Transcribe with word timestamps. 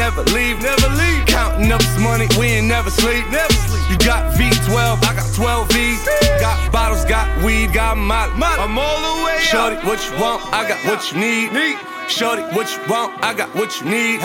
never 0.00 0.22
leave, 0.32 0.60
never 0.62 0.88
leave. 0.96 1.26
Counting 1.26 1.70
up 1.72 1.80
this 1.80 1.98
money, 1.98 2.26
we 2.38 2.46
ain't 2.46 2.66
never 2.66 2.90
sleep, 2.90 3.28
never 3.30 3.52
sleep. 3.52 3.90
You 3.90 3.98
got 3.98 4.34
V12, 4.34 5.04
I 5.04 5.14
got 5.14 5.34
12 5.34 5.72
V's. 5.72 6.04
Got 6.40 6.72
bottles, 6.72 7.04
got 7.04 7.26
weed, 7.44 7.72
got 7.72 7.96
my, 7.96 8.26
I'm 8.58 8.78
all 8.78 8.98
the 8.98 9.24
way 9.24 9.38
Shorty, 9.40 9.76
up. 9.76 9.84
what 9.84 9.98
you 10.06 10.12
want? 10.20 10.42
I 10.52 10.68
got 10.68 10.78
what 10.86 11.12
you 11.12 11.18
need. 11.18 11.52
need. 11.52 11.78
Shorty, 12.08 12.42
what 12.56 12.66
you 12.74 12.82
want? 12.88 13.22
I 13.22 13.34
got 13.34 13.54
what 13.54 13.80
you 13.80 13.86
need. 13.86 14.20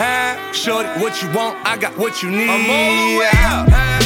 Shorty, 0.52 0.88
what 1.00 1.22
you 1.22 1.28
want? 1.32 1.56
I 1.66 1.76
got 1.76 1.96
what 1.96 2.22
you 2.22 2.30
need. 2.30 2.48
I'm 2.48 2.70
all 2.70 3.12
the 3.12 3.18
way 3.18 3.30
up. 3.32 4.05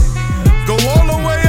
Go 0.67 0.73
all 0.73 1.07
the 1.07 1.27
way 1.27 1.40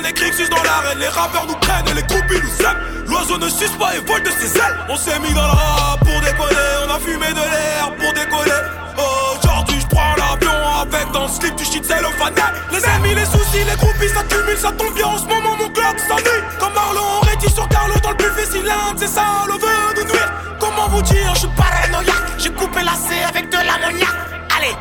John 0.00 0.08
et 0.08 0.12
Crixus 0.12 0.48
dans 0.48 0.62
l'arène. 0.62 0.98
Les 0.98 1.08
rappeurs 1.08 1.46
nous 1.46 1.56
prennent 1.56 1.86
et 1.88 1.94
les 1.94 2.02
groupies 2.02 2.40
nous 2.42 2.64
aiment. 2.64 3.06
L'oiseau 3.06 3.38
ne 3.38 3.48
suce 3.48 3.72
pas 3.72 3.96
et 3.96 4.00
vole 4.00 4.22
de 4.22 4.30
ses 4.30 4.56
ailes. 4.56 4.76
On 4.88 4.96
s'est 4.96 5.18
mis 5.18 5.32
dans 5.34 5.42
le 5.42 5.52
rap 5.52 6.00
pour 6.00 6.20
décoller. 6.20 6.56
On 6.86 6.94
a 6.94 6.98
fumé 6.98 7.28
de 7.28 7.44
l'air 7.52 7.92
pour 7.98 8.12
décoller. 8.12 8.60
Aujourd'hui 8.96 9.80
je 9.80 9.86
prends 9.86 10.14
l'avion 10.16 10.52
avec 10.80 11.10
dans 11.12 11.24
le 11.24 11.28
slip 11.28 11.54
du 11.56 11.64
shit 11.64 11.84
cellophane 11.84 12.34
Les 12.72 12.84
amis, 12.84 13.14
les 13.14 13.26
soucis, 13.26 13.64
les 13.64 13.76
groupies 13.76 14.08
s'accumulent 14.08 14.56
Ça 14.56 14.72
tombe 14.72 14.94
bien. 14.94 15.06
En 15.06 15.18
ce 15.18 15.24
moment 15.24 15.56
mon 15.58 15.68
clock 15.68 15.98
s'ennuie. 16.08 16.44
Comme 16.58 16.72
Marlon, 16.72 17.02
on 17.20 17.26
rétit 17.26 17.52
sur 17.52 17.68
Carlo 17.68 17.94
dans 18.02 18.10
le 18.10 18.16
buffet 18.16 18.46
Si 18.50 18.62
l'un 18.62 18.96
c'est 18.96 19.08
ça, 19.08 19.44
le 19.48 19.54
veut 19.54 19.94
nous 19.96 20.04
nuire. 20.04 20.32
Comment 20.58 20.88
vous 20.88 21.02
dire, 21.02 21.34
je 21.34 21.40
suis 21.40 21.48
paranoïaque. 21.48 22.38
J'ai 22.38 22.50
coupé 22.50 22.80
la 22.82 22.94
C 22.94 23.22
avec 23.28 23.50
de 23.50 23.56
l'ammoniaque. 23.56 24.16
Allez 24.56 24.74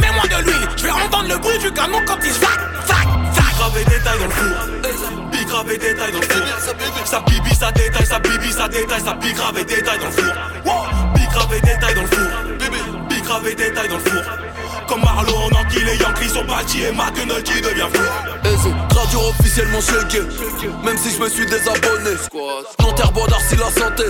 Mets-moi 0.00 0.24
de 0.26 0.44
l'huile, 0.44 0.68
je 0.76 0.82
vais 0.82 0.90
entendre 0.90 1.28
le 1.28 1.38
bruit 1.38 1.58
du 1.58 1.70
canon 1.70 1.98
quand 2.06 2.18
il 2.24 2.32
se 2.32 2.40
vac, 2.40 2.58
Gravé 3.62 3.84
détail 3.84 4.18
dans 4.18 4.24
le 4.24 4.30
four, 4.32 5.30
pique 5.30 5.46
gravé 5.46 5.78
détail 5.78 6.10
dans 6.10 6.18
le 6.18 6.26
four. 6.26 7.06
Ça 7.06 7.20
bibi, 7.20 7.54
ça 7.54 7.70
détaille, 7.70 8.06
ça 8.06 8.18
bibi, 8.18 8.52
ça 8.52 8.68
détaille, 8.68 9.00
ça 9.00 9.14
pique 9.14 9.36
gravé 9.36 9.64
détail 9.64 9.98
dans 10.00 10.06
le 10.06 10.10
four. 10.10 10.34
Pique 11.14 11.30
gravé 11.30 11.60
détail 11.60 11.94
dans 11.94 12.00
le 12.00 12.06
four, 12.08 13.08
pique 13.08 13.24
gravé 13.24 13.54
détail 13.54 13.88
dans 13.88 13.94
le 13.94 14.00
four. 14.00 14.22
Comme 14.88 15.00
Marlo, 15.00 15.32
on 15.34 15.56
enquille 15.56 15.84
les 15.84 15.96
Yankees 15.96 16.30
sont 16.30 16.44
bâtis 16.44 16.82
et 16.82 16.92
McDonald's 16.92 17.60
devient 17.62 17.88
fou. 17.92 18.02
Et 18.44 18.56
c'est 18.62 18.96
radio 18.98 19.20
officiellement 19.30 19.80
checké, 19.80 20.20
même 20.84 20.96
si 20.98 21.14
je 21.14 21.20
me 21.20 21.28
suis 21.28 21.46
désabonné. 21.46 22.16
Nanterre, 22.80 23.12
d'Arcy, 23.12 23.56
la 23.56 23.70
santé. 23.70 24.04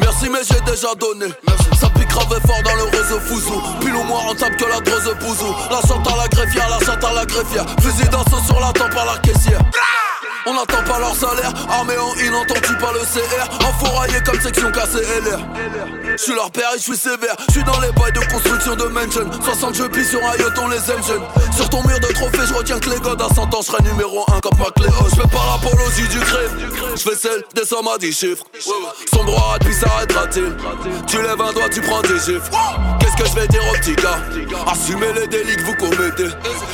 Merci, 0.00 0.28
mais 0.28 0.40
j'ai 0.42 0.60
déjà 0.70 0.94
donné. 0.94 1.32
Ça 1.78 1.88
pique 1.90 2.08
grave 2.08 2.40
fort 2.46 2.62
dans 2.62 2.74
le 2.74 2.84
réseau 2.96 3.20
fouzou. 3.20 3.62
Puis 3.80 3.92
au 3.92 4.04
moins 4.04 4.20
rentable 4.20 4.56
que 4.56 4.64
la 4.64 4.80
drose 4.80 5.14
pouzou. 5.20 5.54
La 5.70 5.80
chante 5.86 6.06
à 6.06 6.16
la 6.16 6.28
greffière, 6.28 6.68
la 6.68 6.84
chante 6.84 7.04
à 7.04 7.12
la 7.12 7.26
greffière. 7.26 7.66
Fusil 7.80 8.08
d'assaut 8.08 8.42
sur 8.44 8.60
la 8.60 8.72
tempe 8.72 8.96
à 8.96 9.04
la 9.04 9.18
caissière. 9.18 9.60
On 10.46 10.54
n'entend 10.54 10.82
pas 10.84 10.98
leur 10.98 11.14
salaire, 11.14 11.52
armé 11.68 11.94
en 11.98 12.12
in, 12.12 12.32
entends-tu 12.32 12.74
pas 12.76 12.92
le 12.92 13.00
CR 13.00 13.66
Enfouraillé 13.68 14.20
comme 14.24 14.40
section 14.40 14.70
KCLR 14.70 15.38
Je 16.12 16.22
suis 16.22 16.34
leur 16.34 16.50
père 16.50 16.70
et 16.74 16.78
je 16.78 16.82
suis 16.82 16.96
sévère, 16.96 17.36
je 17.48 17.52
suis 17.52 17.64
dans 17.64 17.78
les 17.80 17.92
bails 17.92 18.12
de 18.12 18.32
construction 18.32 18.74
de 18.74 18.84
mansion 18.84 19.30
60 19.44 19.74
jeux 19.74 19.88
pis 19.90 20.04
sur 20.04 20.20
un 20.24 20.36
yacht, 20.36 20.58
on 20.58 20.68
les 20.68 20.90
aime 20.90 21.04
jeunes. 21.06 21.22
Sur 21.54 21.68
ton 21.68 21.86
mur 21.86 22.00
de 22.00 22.06
trophée, 22.14 22.46
je 22.48 22.54
retiens 22.54 22.78
que 22.78 22.88
les 22.88 23.00
gars 23.00 23.16
à 23.18 23.34
100 23.34 23.54
ans, 23.54 23.60
je 23.60 23.90
numéro 23.90 24.24
1 24.32 24.40
comme 24.40 24.58
Macléo 24.58 24.92
Je 25.10 25.16
fais 25.20 25.28
pas 25.28 25.44
l'apologie 25.52 26.08
du 26.08 26.20
crime, 26.20 26.70
je 26.96 27.02
fais 27.02 27.16
celle 27.16 27.44
des 27.54 27.66
sommes 27.66 27.88
à 27.88 27.98
10 27.98 28.12
chiffres. 28.12 28.44
Son 29.12 29.24
droit 29.24 29.56
puis 29.60 29.74
s'arrêtera-t-il 29.74 30.56
Tu 31.06 31.16
lèves 31.22 31.40
un 31.40 31.52
doigt, 31.52 31.68
tu 31.70 31.82
prends 31.82 32.00
des 32.02 32.18
chiffres 32.18 32.50
Qu'est-ce 32.98 33.16
que 33.16 33.28
je 33.28 33.34
vais 33.34 33.48
dire 33.48 33.62
aux 33.70 33.76
petits 33.78 33.96
gars? 33.96 34.20
Assumez 34.66 35.12
les 35.12 35.26
délits 35.26 35.56
que 35.56 35.62
vous 35.62 35.74
commettez. 35.74 36.28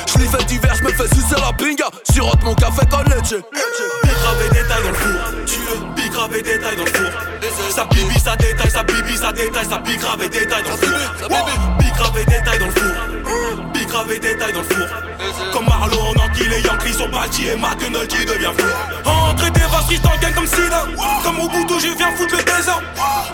Je 0.06 0.18
fais 0.18 0.44
divers, 0.44 0.74
je 0.76 0.84
me 0.84 0.90
fais 0.90 1.08
sucer 1.14 1.34
la 1.40 1.52
pinga. 1.52 1.86
Sirote 2.10 2.42
mon 2.44 2.54
café 2.54 2.82
con 2.90 3.02
Big 3.56 4.52
détail 4.52 4.82
dans 4.82 4.88
le 4.88 4.94
four. 4.94 5.46
Tu 5.46 6.10
grave 6.10 6.30
détail 6.42 6.76
dans 6.76 6.84
le 6.84 6.90
four. 6.90 7.10
Ça 7.70 7.84
bibi, 7.86 8.18
ça 8.20 8.36
détaille, 8.36 8.70
ça 8.70 8.82
bibi, 8.82 9.16
ça 9.16 9.32
détaille, 9.32 9.66
ça 9.66 9.78
big 9.78 10.00
grave 10.00 10.28
détail 10.28 10.62
dans 10.62 10.70
le 10.70 10.76
four. 10.76 11.78
Big 11.78 11.92
grave 11.94 12.24
détail 12.26 12.58
dans 12.58 12.66
le 12.66 12.72
four. 12.72 13.72
Big 13.72 13.86
grave 13.86 14.18
détail 14.18 14.52
dans 14.52 14.60
le 14.60 14.64
four. 14.64 14.86
Comme 15.52 15.66
Marlowe, 15.66 16.12
on 16.14 16.20
enquille 16.20 16.48
les 16.48 16.60
Yankees 16.60 16.94
sont 16.94 17.08
bâtis 17.08 17.48
et 17.48 17.56
McDonald's 17.56 18.26
devient 18.26 18.52
fou. 18.56 19.08
Entrée 19.08 19.50
dévastatrice 19.50 20.02
dans 20.02 20.10
le 20.10 20.34
comme 20.34 20.46
Sida. 20.46 20.84
Comme 21.24 21.40
au 21.40 21.48
bout 21.48 21.80
je 21.80 21.96
viens 21.96 22.10
foutre 22.16 22.36
le 22.36 22.42
désordre. 22.42 22.82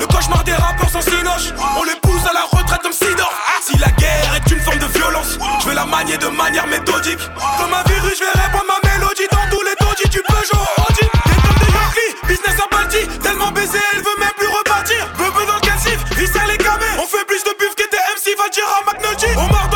Le 0.00 0.06
cauchemar 0.06 0.44
des 0.44 0.54
rappeurs 0.54 0.90
sans 0.90 1.02
sinoche. 1.02 1.52
On 1.78 1.84
les 1.84 1.98
pousse 2.02 2.24
à 2.28 2.32
la 2.32 2.44
retraite 2.50 2.82
comme 2.82 2.92
Sidor. 2.92 3.32
Si 3.62 3.78
la 3.78 3.90
guerre 3.92 4.34
est 4.36 4.50
une 4.50 4.60
forme 4.60 4.78
de 4.78 4.86
violence, 4.86 5.38
je 5.62 5.68
vais 5.68 5.74
la 5.74 5.84
manier 5.86 6.18
de 6.18 6.26
manière 6.26 6.66
méthodique. 6.66 7.20
Comme 7.58 7.72
un 7.72 7.82
virus, 7.88 8.18
je 8.18 8.24
vais 8.24 8.42
répondre 8.42 8.64
ma 8.66 8.90
mélodie 8.90 9.28
dans 9.30 9.56
tous 9.56 9.62
les 9.62 9.76
taudis. 9.76 10.11
Tu 10.12 10.20
peux 10.28 10.44
jouer 10.44 10.60
au 10.76 10.92
T'es 10.92 11.08
comme 11.08 11.58
des 11.58 11.72
Yankees, 11.72 12.26
business 12.28 12.60
à 12.62 12.68
partie. 12.68 13.08
Tellement 13.22 13.50
baisé, 13.50 13.78
elle 13.94 14.00
veut 14.00 14.18
même 14.18 14.36
plus 14.36 14.46
repartir. 14.46 15.08
Bebe 15.16 15.46
dans 15.46 15.54
le 15.54 15.60
calcif, 15.60 16.04
il 16.10 16.50
les 16.50 16.58
camés. 16.58 16.84
On 16.98 17.06
fait 17.06 17.24
plus 17.24 17.42
de 17.42 17.50
buff 17.58 17.74
que 17.74 17.88
des 17.88 17.96
MC, 17.96 18.36
va 18.36 18.50
dire 18.50 18.68
à 18.68 18.92
McNulty. 18.92 19.71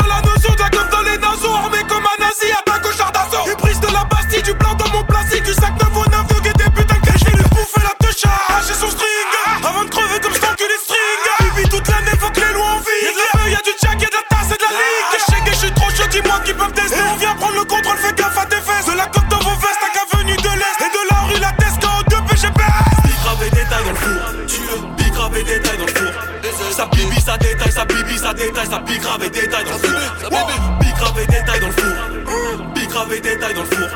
Dans 33.57 33.63
le 33.63 33.69
four. 33.69 33.89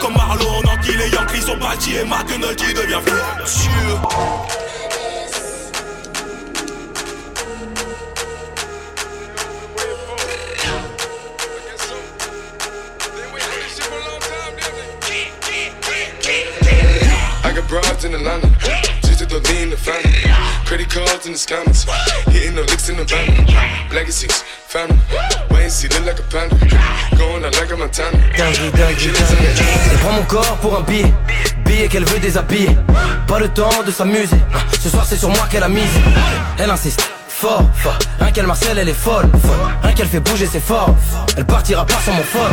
Comme 0.00 0.14
Marlo, 0.14 0.46
on 0.46 0.68
enquille 0.70 0.96
les 0.96 1.10
Yankees 1.10 1.42
sont 1.42 1.58
bâtis 1.58 1.96
et 1.96 2.04
McDonald's 2.04 2.56
devient 2.56 3.00
fou. 3.04 3.14
broads 17.66 18.04
in 18.04 18.14
Atlanta. 18.14 18.46
Just 19.02 19.18
to 19.18 19.26
the 19.26 19.40
lean 19.48 19.70
the 19.70 19.76
family. 19.76 20.12
Credit 20.66 20.88
cards 20.88 21.26
in 21.26 21.32
the 21.32 21.38
scammers. 21.38 21.88
Hitting 22.30 22.54
the 22.54 22.62
licks 22.62 22.88
in 22.88 22.96
the 22.96 23.04
van. 23.04 23.90
Legacies, 23.90 24.42
family. 24.42 25.53
Wait 25.64 25.70
and 25.70 25.72
see, 25.72 25.88
look 25.88 26.04
like 26.04 26.18
a 26.18 26.22
panda. 26.24 26.54
Going 27.16 27.42
out 27.42 27.56
like 27.58 27.72
a 27.72 27.76
Montana. 27.76 28.18
Dinguerie, 28.36 28.70
dinguerie, 28.72 29.12
dinguerie. 29.12 29.64
Elle 29.90 29.98
prend 29.98 30.12
mon 30.12 30.22
corps 30.24 30.58
pour 30.60 30.78
un 30.78 30.82
billet. 30.82 31.14
Billet 31.64 31.88
qu'elle 31.88 32.04
veut 32.04 32.18
déshabiller. 32.18 32.76
Pas 33.26 33.38
le 33.38 33.48
temps 33.48 33.82
de 33.86 33.90
s'amuser. 33.90 34.36
Ce 34.78 34.90
soir, 34.90 35.06
c'est 35.08 35.16
sur 35.16 35.30
moi 35.30 35.46
qu'elle 35.50 35.62
a 35.62 35.70
mise. 35.70 35.96
Elle 36.58 36.68
insiste. 36.68 37.02
Fort, 37.28 37.62
fort, 37.74 37.98
rien 38.20 38.30
qu'elle 38.30 38.46
Marcel 38.46 38.78
elle 38.78 38.88
est 38.88 38.92
folle, 38.92 39.28
folle. 39.42 39.74
Rien 39.82 39.92
qu'elle 39.92 40.06
fait 40.06 40.20
bouger 40.20 40.48
c'est 40.50 40.64
fort 40.64 40.94
Elle 41.36 41.44
partira 41.44 41.84
pas 41.84 41.98
sans 42.04 42.12
mon 42.12 42.22
folle 42.22 42.52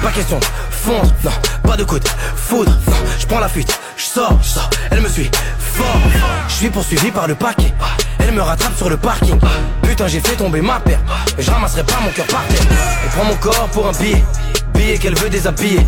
Pas 0.00 0.10
question 0.12 0.38
de 0.38 0.44
fondre, 0.70 1.12
non, 1.24 1.32
pas 1.64 1.76
de 1.76 1.82
coup 1.82 1.98
de 1.98 2.08
foudre 2.36 2.72
Je 3.18 3.26
prends 3.26 3.40
la 3.40 3.48
fuite, 3.48 3.76
je 3.96 4.04
sors, 4.04 4.38
je 4.40 4.48
sors, 4.48 4.70
elle 4.92 5.00
me 5.00 5.08
suit 5.08 5.28
fort 5.58 6.00
Je 6.46 6.54
suis 6.54 6.70
poursuivi 6.70 7.10
par 7.10 7.26
le 7.26 7.34
paquet 7.34 7.74
Elle 8.22 8.32
me 8.32 8.42
rattrape 8.42 8.76
sur 8.76 8.88
le 8.88 8.96
parking. 8.96 9.38
Putain 9.82 10.06
j'ai 10.06 10.20
fait 10.20 10.36
tomber 10.36 10.60
ma 10.60 10.80
paire. 10.80 11.00
Je 11.38 11.50
ramasserai 11.50 11.82
pas 11.84 12.00
mon 12.00 12.10
cœur 12.10 12.26
par 12.26 12.44
terre. 12.46 12.60
Elle 13.04 13.10
prend 13.10 13.24
mon 13.24 13.36
corps 13.36 13.68
pour 13.72 13.86
un 13.86 13.92
billet. 13.92 14.24
Billet 14.74 14.98
qu'elle 14.98 15.16
veut 15.16 15.28
déshabiller. 15.28 15.86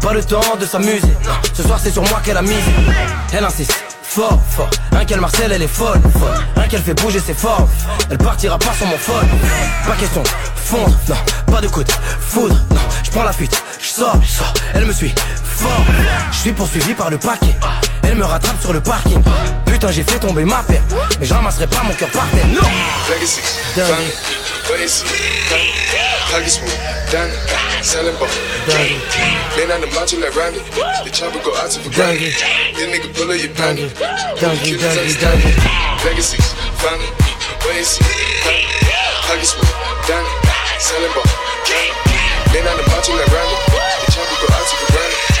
Pas 0.00 0.12
le 0.12 0.22
temps 0.22 0.56
de 0.60 0.66
s'amuser. 0.66 1.14
Ce 1.52 1.62
soir 1.62 1.78
c'est 1.82 1.90
sur 1.90 2.02
moi 2.02 2.20
qu'elle 2.24 2.36
a 2.36 2.42
mise 2.42 2.64
Elle 3.32 3.44
insiste. 3.44 3.74
Fort, 4.02 4.40
fort. 4.48 4.70
Rien 4.92 5.04
qu'elle 5.04 5.20
Marcel 5.20 5.50
elle 5.50 5.62
est 5.62 5.66
folle, 5.66 6.00
Rien 6.56 6.68
qu'elle 6.68 6.82
fait 6.82 6.94
bouger 6.94 7.20
c'est 7.24 7.36
fort. 7.36 7.68
Elle 8.10 8.18
partira 8.18 8.58
pas 8.58 8.72
sans 8.78 8.86
mon 8.86 8.96
folle 8.96 9.26
Pas 9.86 9.96
question. 9.96 10.22
Fondre, 10.54 10.96
non, 11.08 11.16
pas 11.52 11.60
de 11.60 11.68
coup 11.68 11.82
de 11.82 11.92
foudre. 12.20 12.54
Non, 12.70 12.80
je 13.02 13.10
prends 13.10 13.24
la 13.24 13.32
fuite, 13.32 13.60
je 13.80 13.88
sors. 13.88 14.16
Elle 14.72 14.84
me 14.84 14.92
suit 14.92 15.14
fort. 15.54 15.84
Je 16.32 16.38
suis 16.38 16.52
poursuivi 16.52 16.94
par 16.94 17.10
le 17.10 17.18
paquet 17.18 17.54
Elle 18.02 18.16
me 18.16 18.24
rattrape 18.24 18.60
sur 18.60 18.72
le 18.72 18.80
parking. 18.80 19.22
Putain 19.66 19.90
j'ai 19.90 20.02
fait 20.02 20.18
tomber 20.18 20.44
ma 20.44 20.62
paire. 20.62 20.82
Mais 21.20 21.26
je 21.26 21.34
ramasserai 21.34 21.66
pas 21.66 21.82
mon 21.84 21.94
cœur 21.94 22.08
par 22.10 22.26
terre. 22.30 22.46
Non. 22.48 22.60
Danny, 27.12 27.32
selling 27.82 28.16
ball. 28.18 28.28
Lean 29.56 29.70
on 29.70 29.80
the 29.80 29.86
macho 29.94 30.18
like 30.18 30.34
Randy. 30.34 30.58
The 31.04 31.10
chopper 31.12 31.38
go 31.44 31.54
out 31.54 31.70
to. 31.70 31.78
This 31.78 32.86
nigga 32.90 33.12
pull 33.14 33.30
up 33.30 33.38
your 33.38 33.54
panty. 33.54 33.86
Legacies, 36.04 36.54
family, 36.82 37.06
Danny, 40.08 40.28
selling 40.80 41.12
ball. 41.14 41.22
On 42.54 42.76
the 42.78 42.84
macho 42.88 43.12
like 43.14 43.30
Randy. 43.30 43.56
The 44.06 44.12
chopper 44.12 44.36
go 44.42 44.46
out 44.54 44.66
to 44.66 44.76
for 44.76 44.92
granted. 44.92 45.33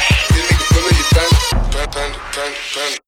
tanto, 1.94 2.18
tanto, 2.32 2.58
tanto. 2.74 3.03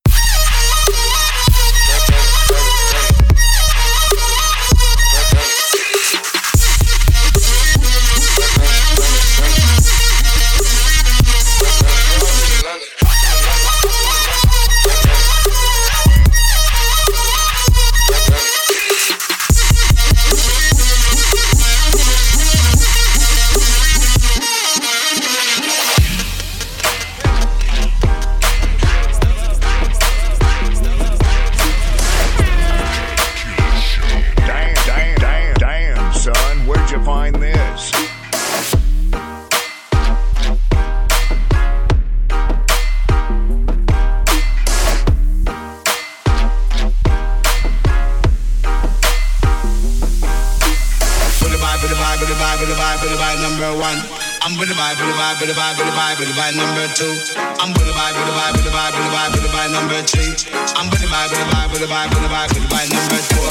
number 53.66 53.82
one. 53.82 53.98
I'm 54.46 54.54
with 54.58 54.70
the 54.70 54.78
vibe, 54.78 54.94
with 54.94 55.10
the 55.10 55.18
vibe, 55.18 55.42
with 55.42 55.50
the 55.50 55.58
vibe, 55.58 55.74
with 55.78 55.90
the 55.90 55.96
vibe, 55.98 56.18
with 56.22 56.30
the 56.30 56.38
vibe 56.38 56.54
number 56.54 56.86
two. 56.94 57.10
I'm 57.58 57.74
with 57.74 57.82
the 57.82 57.94
vibe, 57.98 58.14
with 58.14 58.26
the 58.26 58.34
vibe, 58.38 58.54
with 58.54 58.62
the 58.62 58.70
vibe, 58.70 58.94
with 58.94 59.02
the 59.02 59.10
vibe, 59.10 59.34
with 59.34 59.42
the 59.42 59.50
vibe 59.50 59.72
number 59.74 59.98
three. 60.06 60.30
I'm 60.78 60.86
with 60.86 61.02
the 61.02 61.10
vibe, 61.10 61.34
with 61.34 61.42
the 61.42 61.50
vibe, 61.50 61.70
with 61.74 61.82
the 61.82 61.90
vibe, 61.90 62.14
with 62.14 62.22
the 62.22 62.30
vibe, 62.30 62.46
with 62.54 62.62
the 62.62 62.70
vibe 62.70 62.90
number 62.94 63.18
four. 63.26 63.50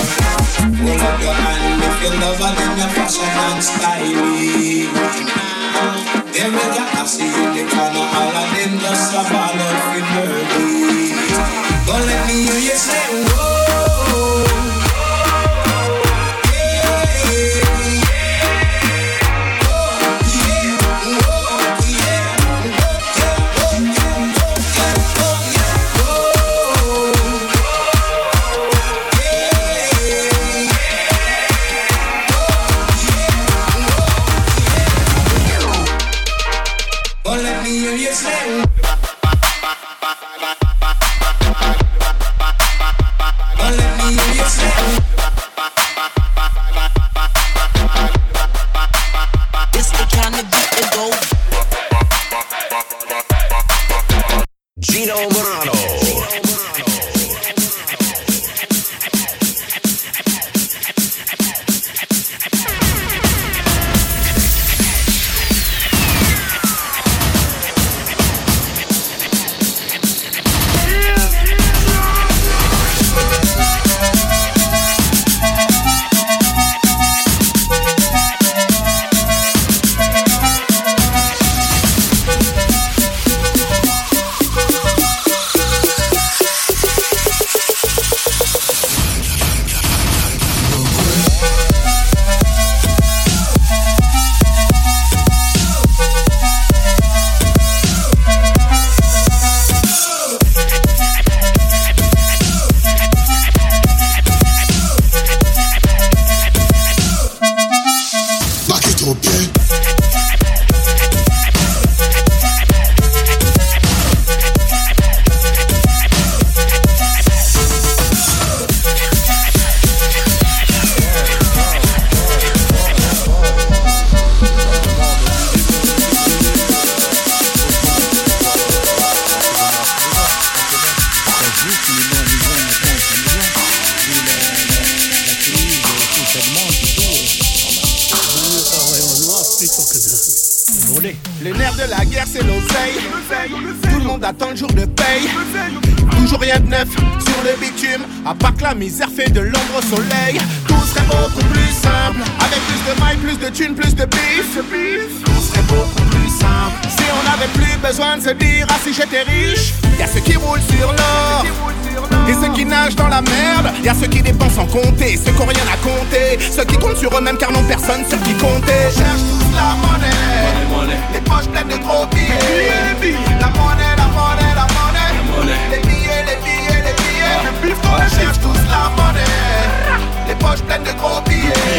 Hold 0.72 1.04
up 1.04 1.20
your 1.20 1.36
hand 1.36 1.84
if 1.84 2.00
you 2.00 2.16
love 2.16 2.40
and 2.40 2.80
you're 2.80 2.96
fashion 2.96 3.28
and 3.28 3.60
style. 3.60 4.08
There 6.32 6.48
is 6.48 6.64
a 6.64 6.84
taxi 6.96 7.28
in 7.28 7.52
the 7.60 7.64
corner, 7.76 8.08
all 8.16 8.32
of 8.40 8.48
them 8.56 8.80
just 8.80 9.12
a 9.12 9.22
ball 9.28 9.52
of 9.52 10.00
Don't 11.84 12.06
let 12.08 12.22
me 12.28 12.36
hear 12.48 12.62
you 12.72 12.78
say 12.80 13.04
whoa. 13.36 13.85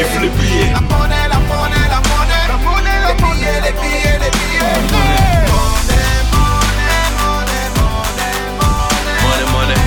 Billets, 0.05 0.73
la 0.73 0.81
monnaie, 0.81 1.29
la 1.31 1.39
monnaie, 1.39 1.89
la 1.89 2.01
monnaie, 2.59 2.99
les 3.09 3.15
billets, 3.23 3.61
les 3.65 3.73
billets, 3.73 4.19
les 4.21 4.83
billets. 4.89 5.47
Monnaie, 9.23 9.47
monnaie, 9.53 9.79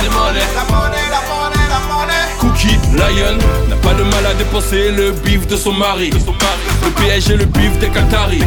monnaie. 0.00 0.48
La 0.54 0.64
monnaie, 0.64 1.08
la 1.10 1.20
monnaie, 1.28 1.68
la 1.68 1.80
monnaie. 1.92 2.28
Cookie 2.40 2.78
Lion 2.94 3.36
n'a 3.68 3.76
pas 3.76 3.94
de 3.94 4.02
mal 4.02 4.26
à 4.26 4.34
dépenser 4.34 4.90
le 4.92 5.12
bif 5.12 5.46
de 5.46 5.56
son 5.56 5.72
mari. 5.72 6.10
Le 6.10 6.90
PSG, 6.90 7.36
le 7.36 7.44
bif 7.44 7.78
des 7.78 7.88
Qataris. 7.88 8.42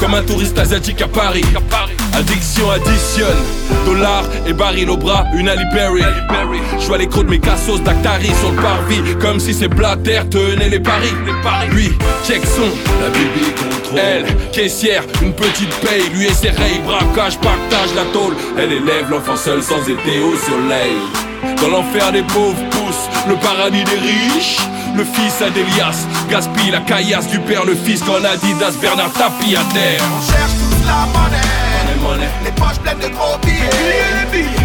Comme 0.00 0.14
un 0.14 0.22
touriste 0.22 0.58
asiatique 0.58 1.02
à 1.02 1.08
Paris. 1.08 1.44
Addiction 2.16 2.70
additionne. 2.70 3.44
Dollars 3.84 4.24
et 4.46 4.54
baril 4.54 4.88
au 4.88 4.96
bras, 4.96 5.24
une 5.34 5.48
Ali 5.48 5.64
Berry. 5.72 6.02
Je 6.80 6.86
vois 6.86 6.96
les 6.96 7.06
crocs 7.06 7.26
de 7.26 7.30
mes 7.30 7.38
cassos 7.38 7.82
d'Actari 7.82 8.30
sur 8.40 8.52
le 8.52 8.62
parvis. 8.62 9.02
Comme 9.20 9.38
si 9.38 9.52
ces 9.52 9.68
Blatter 9.68 10.22
tenaient 10.30 10.70
les 10.70 10.80
paris. 10.80 11.12
Lui, 11.70 11.92
check 12.26 12.40
son. 12.44 12.70
La 13.02 13.10
bibi 13.10 13.52
contrôle. 13.52 13.98
Elle, 13.98 14.24
caissière, 14.50 15.02
une 15.22 15.34
petite 15.34 15.74
paye. 15.80 16.08
Lui 16.14 16.26
et 16.26 16.32
ses 16.32 16.50
rails, 16.50 16.80
braquage, 16.86 17.38
partage 17.38 17.94
la 17.94 18.04
tôle. 18.12 18.34
Elle 18.58 18.72
élève 18.72 19.10
l'enfant 19.10 19.36
seul 19.36 19.62
sans 19.62 19.82
été 19.82 20.20
au 20.20 20.36
soleil. 20.36 20.96
Dans 21.60 21.68
l'enfer 21.68 22.12
des 22.12 22.22
pauvres 22.22 22.56
pousse 22.70 23.10
le 23.28 23.34
paradis 23.36 23.84
des 23.84 23.98
riches. 23.98 24.58
Le 24.96 25.04
fils 25.04 25.42
à 25.42 25.50
d'Elias 25.50 26.06
gaspille 26.30 26.70
la 26.70 26.80
caillasse 26.80 27.28
du 27.28 27.38
père, 27.40 27.66
le 27.66 27.74
fils 27.74 28.02
qu'en 28.02 28.24
Adidas 28.24 28.72
Bernard 28.80 29.12
tapis 29.12 29.54
à 29.54 29.64
terre. 29.74 30.00
On 30.16 30.32
cherche 30.32 30.52
tous 30.54 30.86
la 30.86 31.04
monnaie, 31.12 31.65
les 32.44 32.52
poches 32.52 32.78
pleines 32.78 32.98
de 32.98 33.08
gros 33.08 33.38
billets. 33.42 33.70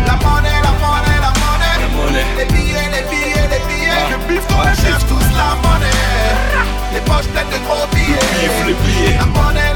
La 0.05 0.15
monnaie, 0.23 0.59
la 0.63 0.73
monnaie, 0.81 1.19
la 1.21 1.31
monnaie, 1.41 2.25
les 2.37 2.45
billets, 2.45 2.89
les 2.95 3.03
billets, 3.09 3.47
les 3.53 3.61
billets. 3.67 4.41
On 4.51 4.63
cherche 4.81 5.05
tous 5.07 5.27
la 5.35 5.55
monnaie, 5.63 6.01
les 6.93 7.01
poches 7.01 7.27
pleines 7.33 7.49
de 7.49 7.59
gros 7.65 7.87
billets. 7.93 8.19
La 9.19 9.25
monnaie, 9.25 9.25
la 9.25 9.25
monnaie, 9.25 9.61
la 9.63 9.70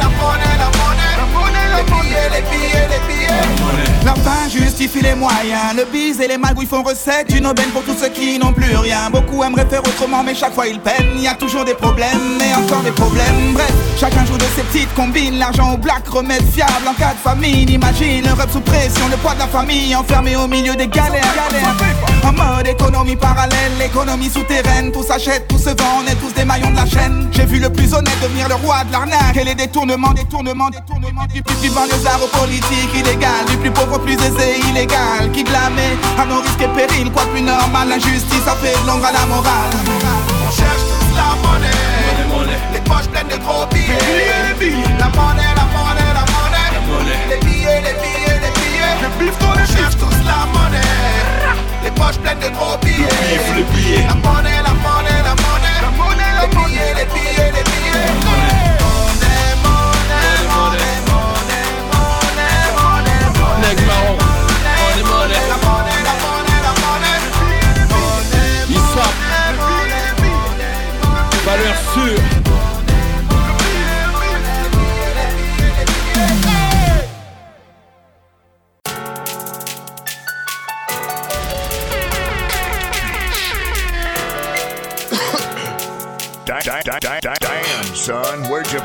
La 4.04 4.14
fin 4.14 4.48
justifie 4.50 5.02
les 5.02 5.16
moyens, 5.16 5.74
le 5.76 5.86
bise 5.86 6.22
et 6.22 6.28
les 6.28 6.38
magouilles 6.38 6.68
font 6.68 6.84
recette, 6.84 7.34
une 7.36 7.48
aubaine 7.48 7.70
pour 7.70 7.84
tous 7.84 7.96
ceux 8.00 8.10
qui 8.10 8.38
n'ont 8.38 8.54
plus 8.54 8.76
rien. 8.76 9.10
Beaucoup 9.12 9.44
aimeraient 9.44 9.66
faire 9.66 9.82
autrement, 9.82 10.24
mais 10.24 10.36
chaque 10.36 10.54
fois 10.54 10.68
ils 10.68 10.80
peinent. 10.80 11.18
Y 11.18 11.28
a 11.28 11.34
toujours 11.34 11.66
des 11.66 11.74
problèmes, 11.74 12.40
et 12.40 12.54
encore 12.56 12.82
des 12.84 12.92
problèmes. 12.92 13.54
Bref, 13.54 13.74
chacun 14.00 14.24
joue 14.26 14.38
de 14.38 14.46
ses 14.56 14.62
petites 14.64 14.94
combines, 14.94 15.40
l'argent 15.40 15.74
au 15.74 15.78
black, 15.78 16.08
remède 16.08 16.44
fiable 16.54 16.88
en 16.88 16.94
cas 16.94 17.14
de 17.14 17.20
famine. 17.20 17.70
Imagine 17.70 18.26
le 18.26 18.34
rep 18.34 18.52
sous 18.52 18.62
pression, 18.62 19.08
le 19.10 19.18
poids 19.18 19.34
de 19.34 19.40
la 19.40 19.48
famille 19.48 19.96
enfermé 19.96 20.36
au 20.36 20.48
milieu 20.48 20.76
des 20.76 20.88
galères. 20.88 21.24
galères. 21.36 21.95
En 22.26 22.34
mode 22.34 22.68
économie 22.68 23.16
parallèle, 23.16 23.72
l'économie 23.78 24.30
souterraine, 24.30 24.92
tout 24.92 25.04
s'achète, 25.04 25.48
tout 25.48 25.60
se 25.60 25.70
vend, 25.70 26.02
on 26.02 26.08
est 26.08 26.16
tous 26.16 26.34
des 26.34 26.44
maillons 26.44 26.72
de 26.72 26.76
la 26.76 26.86
chaîne. 26.86 27.30
J'ai 27.32 27.46
vu 27.46 27.60
le 27.60 27.70
plus 27.70 27.94
honnête 27.94 28.20
devenir 28.22 28.50
le 28.50 28.56
roi 28.56 28.84
de 28.84 28.92
l'arnaque. 28.92 29.38
Et 29.38 29.44
les 29.44 29.54
détournements, 29.54 30.12
détournements, 30.14 30.70
détournements 30.70 31.26
du 31.32 31.44
plus, 31.44 31.56
du 31.62 31.70
banlieusard 31.70 32.20
au 32.24 32.28
politique 32.38 32.90
illégal, 32.96 33.46
du 33.50 33.58
plus 33.58 33.72
pauvre 33.72 33.98
au 33.98 34.00
plus 34.00 34.16
aisé 34.16 34.60
illégal, 34.70 35.32
qui 35.34 35.44
blâmait 35.44 35.98
à 36.20 36.26
nos 36.26 36.42
risques 36.42 36.62
et 36.62 36.68
périls, 36.70 37.12
quoi 37.12 37.26
de 37.26 37.30
plus 37.30 37.42
normal, 37.42 37.90
l'injustice 37.90 38.48
a 38.48 38.56
fait 38.56 38.74
de 38.82 38.88
l'ombre 38.88 39.06
à 39.06 39.12
la 39.12 39.26
morale. 39.28 39.76
On 40.48 40.52
cherche 40.52 40.84
tous 40.90 41.16
la 41.16 41.36
monnaie, 41.46 42.48
les 42.74 42.82
poches 42.82 43.08
pleines 43.12 43.28
de 43.28 43.38
gros 43.44 43.66
billets, 43.68 43.94
la 44.98 45.10
monnaie, 45.10 45.54
la 45.56 45.66
monnaie, 45.76 46.12
la 46.14 46.26
monnaie, 46.34 47.30
les 47.30 47.38
billets, 47.46 47.82
les 47.82 47.94
billets, 48.02 48.40
les 48.42 48.52
billets, 49.20 49.34
on 49.42 49.78
cherche 49.78 49.98
tous 49.98 50.18
la 50.26 50.46
monnaie, 50.54 50.82
les 51.86 51.92
poches 51.92 52.18
pleines 52.18 52.40
de 52.40 52.50
gros 52.50 52.78
billets, 52.84 53.08
la 54.08 54.16
monnaie, 54.16 54.62
la 54.64 54.74
monnaie, 54.84 55.22
la 55.24 55.36
monnaie, 55.46 56.32
les 56.42 56.48
billets, 56.56 56.94
les 56.98 57.06
billets, 57.14 57.52
les 57.52 57.64
billets. 57.64 58.45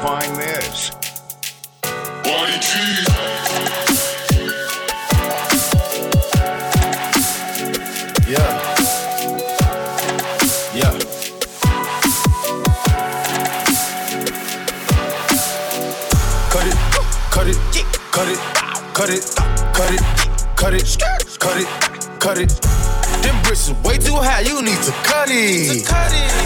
find 0.03 0.35
this. 0.37 0.91
Yeah. 8.27 8.41
Yeah. 10.75 10.93
Cut 16.49 16.67
it, 16.67 16.77
cut 17.31 17.47
it, 17.47 17.59
cut 18.11 18.29
it, 18.29 18.41
cut 18.95 19.11
it, 19.11 19.23
cut 19.75 19.93
it, 19.93 20.03
cut 20.57 20.75
it, 20.75 20.99
cut 21.39 21.57
it, 21.61 21.69
cut 22.19 22.39
it. 22.39 22.51
Them 23.23 23.37
bricks 23.43 23.69
is 23.69 23.75
way 23.85 23.99
too 23.99 24.17
high, 24.17 24.41
you 24.41 24.63
need 24.63 24.81
to 24.83 24.93
cut 25.05 25.29
it. 25.31 25.85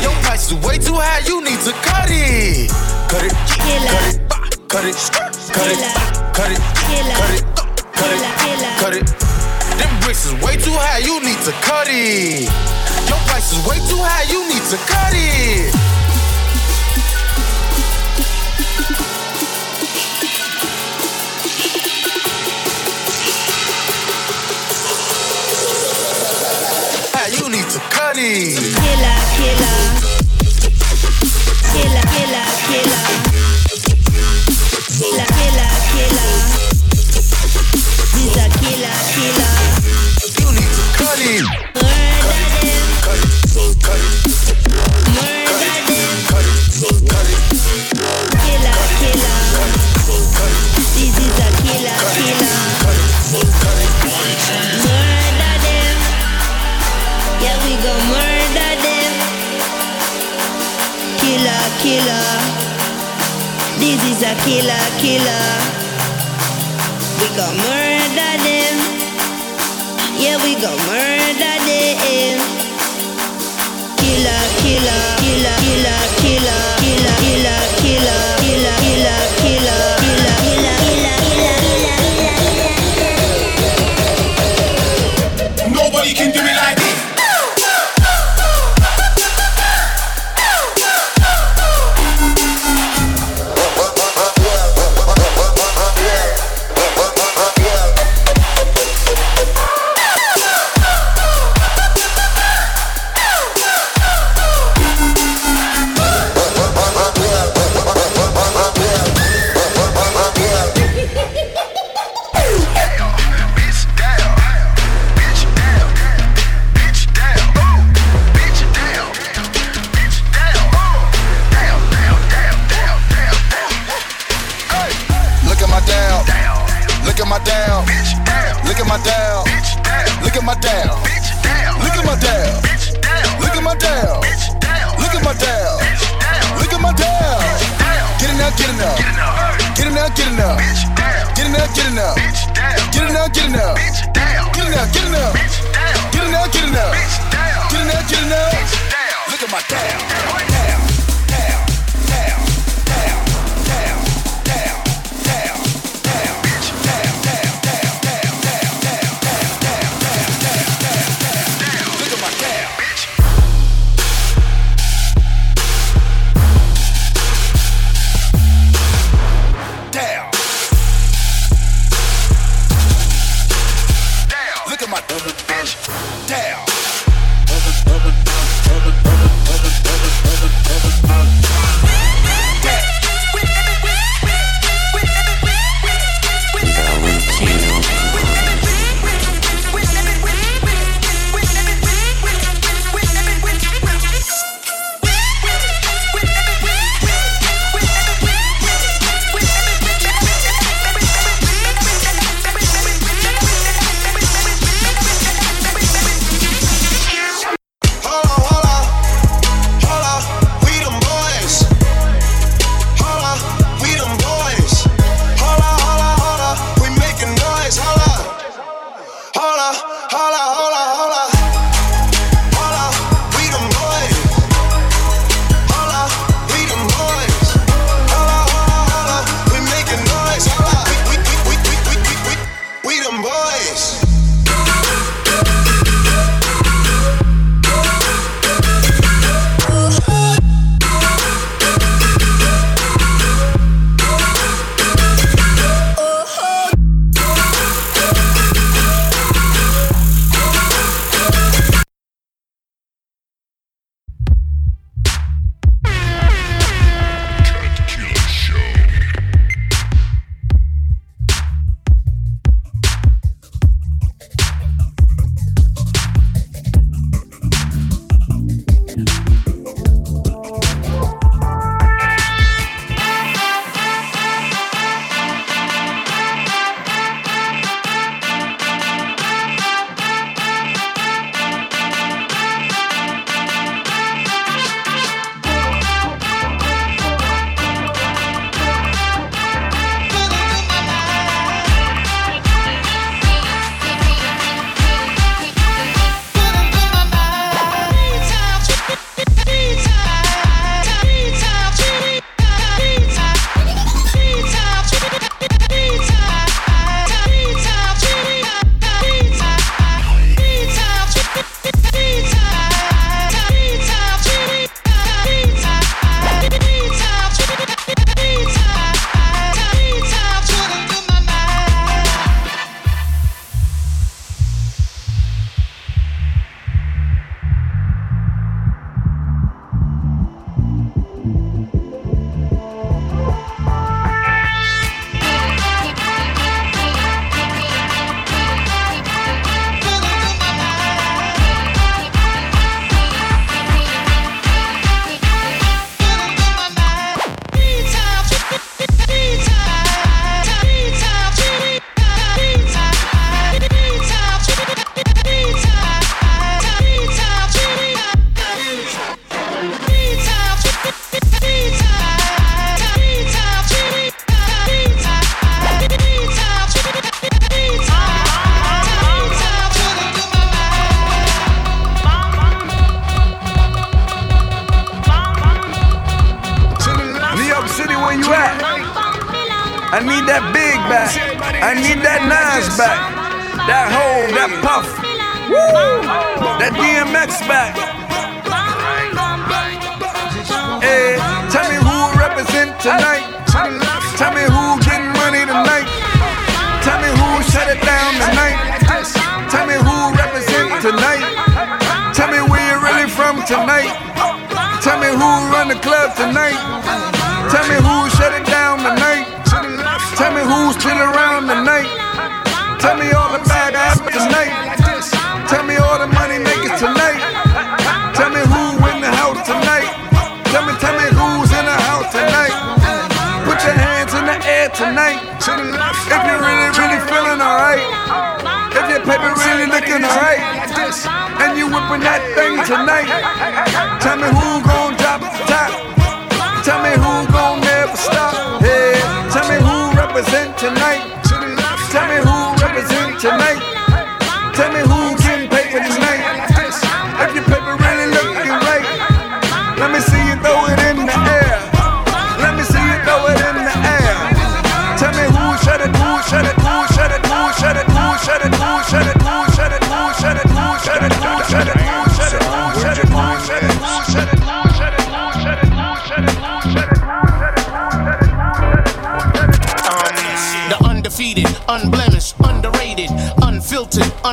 Your 0.03 0.13
price 0.25 0.51
is 0.51 0.55
way 0.67 0.79
too 0.79 0.95
high, 0.95 1.21
you 1.29 1.41
need 1.41 1.61
to 1.61 1.73
cut 1.87 2.09
it 2.11 2.54
cut 3.15 3.27
it, 3.27 3.33
cut 3.33 4.05
it, 4.11 4.17
cut 4.69 4.85
it, 4.85 4.97
cut 5.55 5.71
it, 5.71 5.79
cut 6.35 6.51
it, 6.51 6.59
cut 7.15 7.31
it, 7.31 7.45
cut 7.95 8.11
it, 8.11 8.25
cut 8.81 8.95
it. 8.95 9.07
Them 9.79 10.01
bricks 10.01 10.27
is 10.27 10.33
way 10.43 10.57
too 10.57 10.75
high, 10.75 10.99
you 10.99 11.21
need 11.23 11.39
to 11.47 11.53
cut 11.63 11.87
it. 11.89 12.51
Your 13.07 13.19
price 13.31 13.53
is 13.53 13.65
way 13.69 13.79
too 13.87 14.03
high, 14.03 14.27
you 14.27 14.43
need 14.49 14.65
to 14.67 14.77
cut 14.91 15.15
it. 15.15 15.75
You 27.31 27.49
need 27.51 27.69
to 27.71 27.79
cut 27.91 28.17
it. 28.17 28.57
Killer, 28.57 29.19
killer. 29.37 30.04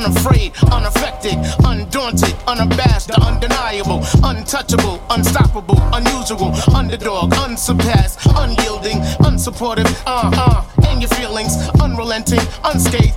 Unafraid, 0.05 0.51
unaffected, 0.71 1.37
undaunted, 1.65 2.35
unabashed, 2.47 3.11
undeniable, 3.11 4.01
untouchable, 4.23 4.99
unstoppable, 5.11 5.77
unusual, 5.93 6.51
underdog, 6.75 7.33
unsurpassed, 7.35 8.19
unyielding, 8.37 8.97
unsupportive, 9.27 9.89
uh 10.05 10.31
uh, 10.33 10.65
and 10.87 11.01
your 11.01 11.09
feelings, 11.09 11.53
unrelenting, 11.81 12.39
unscathed, 12.63 13.15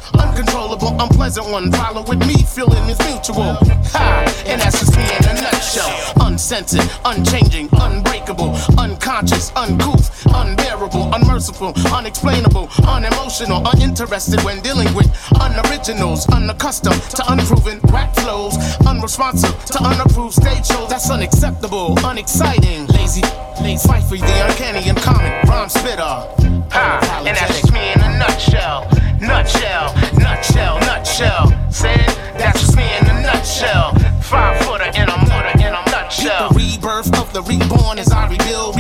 unpleasant 0.99 1.49
one. 1.49 1.73
Follow 1.73 2.03
with 2.03 2.21
me, 2.27 2.35
feeling 2.45 2.89
is 2.89 2.99
mutual. 3.01 3.57
Ha! 3.95 4.45
And 4.47 4.61
that's 4.61 4.81
just 4.81 4.97
me 4.97 5.05
in 5.05 5.25
a 5.25 5.41
nutshell. 5.41 5.91
Uncensored, 6.27 6.89
unchanging, 7.05 7.69
unbreakable, 7.73 8.57
unconscious, 8.79 9.53
uncouth, 9.57 10.27
unbearable, 10.35 11.13
unmerciful, 11.15 11.73
unexplainable, 11.93 12.69
unemotional, 12.87 13.63
uninterested 13.75 14.43
when 14.43 14.61
dealing 14.61 14.93
with 14.95 15.07
unoriginals, 15.41 16.29
unaccustomed 16.33 17.01
to 17.11 17.23
unproven 17.33 17.81
rap 17.93 18.15
flows, 18.17 18.57
unresponsive 18.87 19.55
to 19.67 19.83
unapproved 19.83 20.35
stage 20.35 20.67
shows. 20.67 20.89
That's 20.89 21.11
unacceptable, 21.11 21.95
unexciting, 22.05 22.87
lazy, 22.89 23.23
lazy, 23.61 23.89
fight 23.89 24.03
for 24.05 24.17
the 24.17 24.47
uncanny, 24.49 24.89
uncommon, 24.89 25.33
rhyme 25.49 25.69
spitter. 25.69 26.03
Ha! 26.03 27.23
And 27.27 27.37
that's 27.37 27.61
just 27.61 27.73
me 27.73 27.93
in 27.93 28.01
a 28.01 28.19
nutshell. 28.19 28.91
Nutshell, 29.27 29.95
nutshell, 30.19 30.79
nutshell. 30.81 31.71
Said 31.71 32.07
that's 32.37 32.61
just 32.61 32.77
me 32.77 32.85
in 32.99 33.07
a 33.07 33.23
nutshell. 33.23 33.95
Five 34.21 34.59
footer 34.65 34.85
in 34.85 35.09
a 35.09 35.17
mortar 35.17 35.59
in 35.59 35.73
a 35.73 35.83
nutshell. 35.91 36.51
The 36.51 36.55
rebirth 36.55 37.19
of 37.19 37.33
the 37.33 37.43
reborn 37.43 37.99
as 37.99 38.11
I 38.11 38.29
rebuild, 38.29 38.77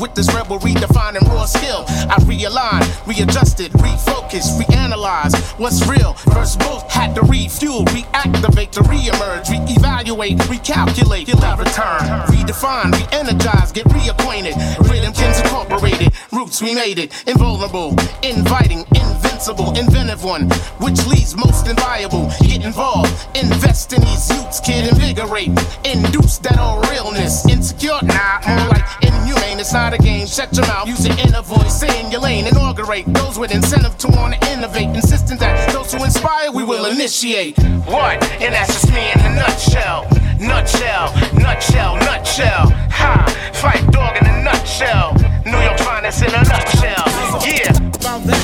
with 0.00 0.14
this 0.14 0.32
rebel, 0.34 0.58
redefining 0.58 1.26
raw 1.28 1.44
skill. 1.46 1.84
I 1.88 2.16
realign, 2.26 2.82
readjusted, 3.06 3.72
refocus, 3.72 4.58
reanalyze 4.60 5.34
what's 5.58 5.86
real. 5.86 6.14
First 6.14 6.58
both 6.60 6.90
had 6.90 7.14
to 7.14 7.22
refuel, 7.22 7.84
reactivate 7.86 8.70
to 8.72 8.80
reemerge, 8.80 9.46
reevaluate, 9.46 10.38
recalculate, 10.48 11.26
I 11.42 11.56
return. 11.56 12.00
Redefine, 12.26 12.92
re-energize, 12.92 13.72
get 13.72 13.86
reacquainted. 13.86 14.56
Rhythm 14.88 15.12
kins 15.12 15.40
incorporated, 15.40 16.12
roots 16.32 16.60
we 16.60 16.74
made 16.74 16.98
it. 16.98 17.12
Invulnerable, 17.26 17.90
inviting, 18.22 18.84
invincible, 18.94 19.76
inventive 19.78 20.24
one, 20.24 20.48
which 20.80 21.04
leads 21.06 21.36
most 21.36 21.68
inviable. 21.68 22.30
Get 22.40 22.64
involved, 22.64 23.12
invest 23.36 23.92
in 23.92 24.00
these 24.00 24.28
youths, 24.30 24.60
kid, 24.60 24.88
invigorate, 24.88 25.48
induce 25.84 26.38
that 26.38 26.58
old 26.58 26.88
realness. 26.88 27.46
Insecure, 27.48 27.98
nah, 28.02 28.40
more 28.46 28.68
like 28.68 28.86
inhumane. 29.02 29.60
It's 29.60 29.72
not 29.72 29.85
a 29.92 29.98
game. 29.98 30.26
Shut 30.26 30.54
your 30.56 30.66
mouth, 30.66 30.88
use 30.88 31.06
your 31.06 31.16
inner 31.18 31.42
voice, 31.42 31.76
stay 31.76 32.04
in 32.04 32.10
your 32.10 32.20
lane, 32.20 32.46
inaugurate 32.46 33.04
those 33.14 33.38
with 33.38 33.54
incentive 33.54 33.96
to 33.98 34.08
want 34.08 34.34
to 34.34 34.52
innovate. 34.52 34.88
Insisting 34.88 35.36
that 35.38 35.72
those 35.72 35.92
who 35.92 36.02
inspire, 36.02 36.50
we 36.50 36.64
will 36.64 36.86
initiate. 36.86 37.58
What? 37.86 38.22
And 38.42 38.54
that's 38.54 38.72
just 38.72 38.92
me 38.92 39.12
in 39.12 39.20
a 39.20 39.34
nutshell. 39.34 40.08
Nutshell, 40.40 41.12
nutshell, 41.34 41.96
nutshell. 41.96 42.70
Ha! 42.90 43.52
Fight 43.54 43.90
dog 43.92 44.16
in 44.16 44.26
a 44.26 44.42
nutshell. 44.42 45.14
New 45.44 45.60
York 45.60 45.78
finest 45.80 46.22
in 46.22 46.34
a 46.34 46.42
nutshell. 46.42 47.06
Yeah. 47.46 47.76
About 47.94 48.22
that. 48.24 48.42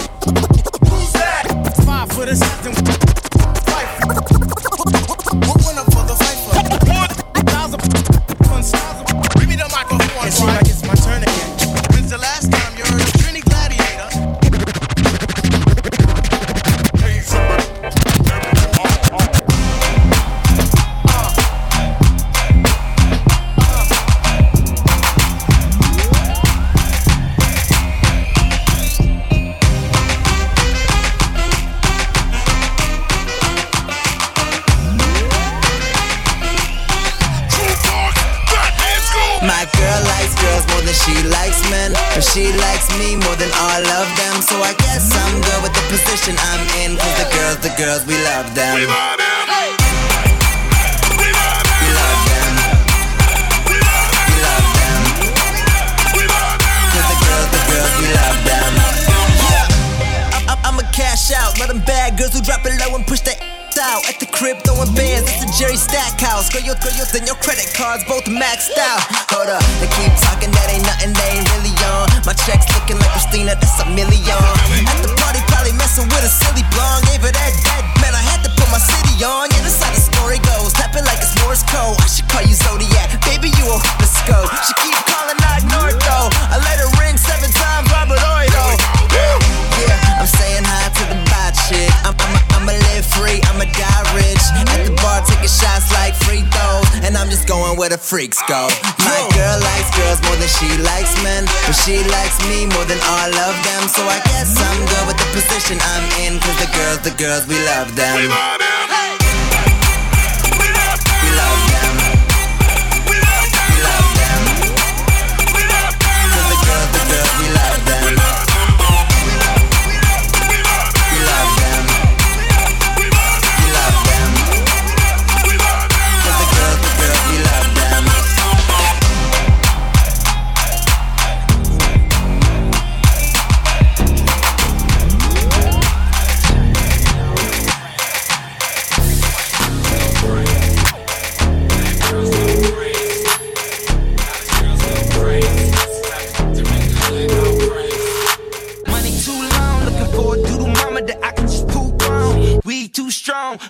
Who's 0.89 1.13
that? 1.13 1.45
Five 1.85 2.09
for 2.13 2.27
the 2.27 2.37
system. 2.37 2.73
One 5.65 5.79
up 5.79 5.93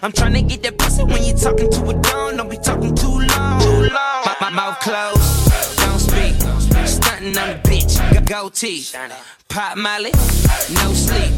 I'm 0.02 0.12
trying 0.12 0.34
to 0.34 0.42
get 0.42 0.62
that 0.62 0.78
pussy 0.78 1.02
when 1.04 1.22
you 1.24 1.34
talking 1.34 1.70
to 1.70 1.88
a 1.88 1.94
dog. 1.94 2.36
Don't 2.36 2.50
be 2.50 2.56
talking 2.56 2.94
too 2.94 3.08
long. 3.08 3.60
Too 3.60 3.92
long. 3.92 4.22
My, 4.26 4.36
my 4.40 4.50
mouth 4.50 4.78
closed. 4.80 5.76
Don't 5.78 5.98
speak. 5.98 6.34
Stunting 6.86 7.36
on 7.38 7.48
the 7.48 7.60
bitch. 7.64 7.98
Got 8.14 8.26
goatee. 8.26 8.84
Pop 9.48 9.76
Molly. 9.76 10.12
No 10.70 10.92
sleep. 10.92 11.32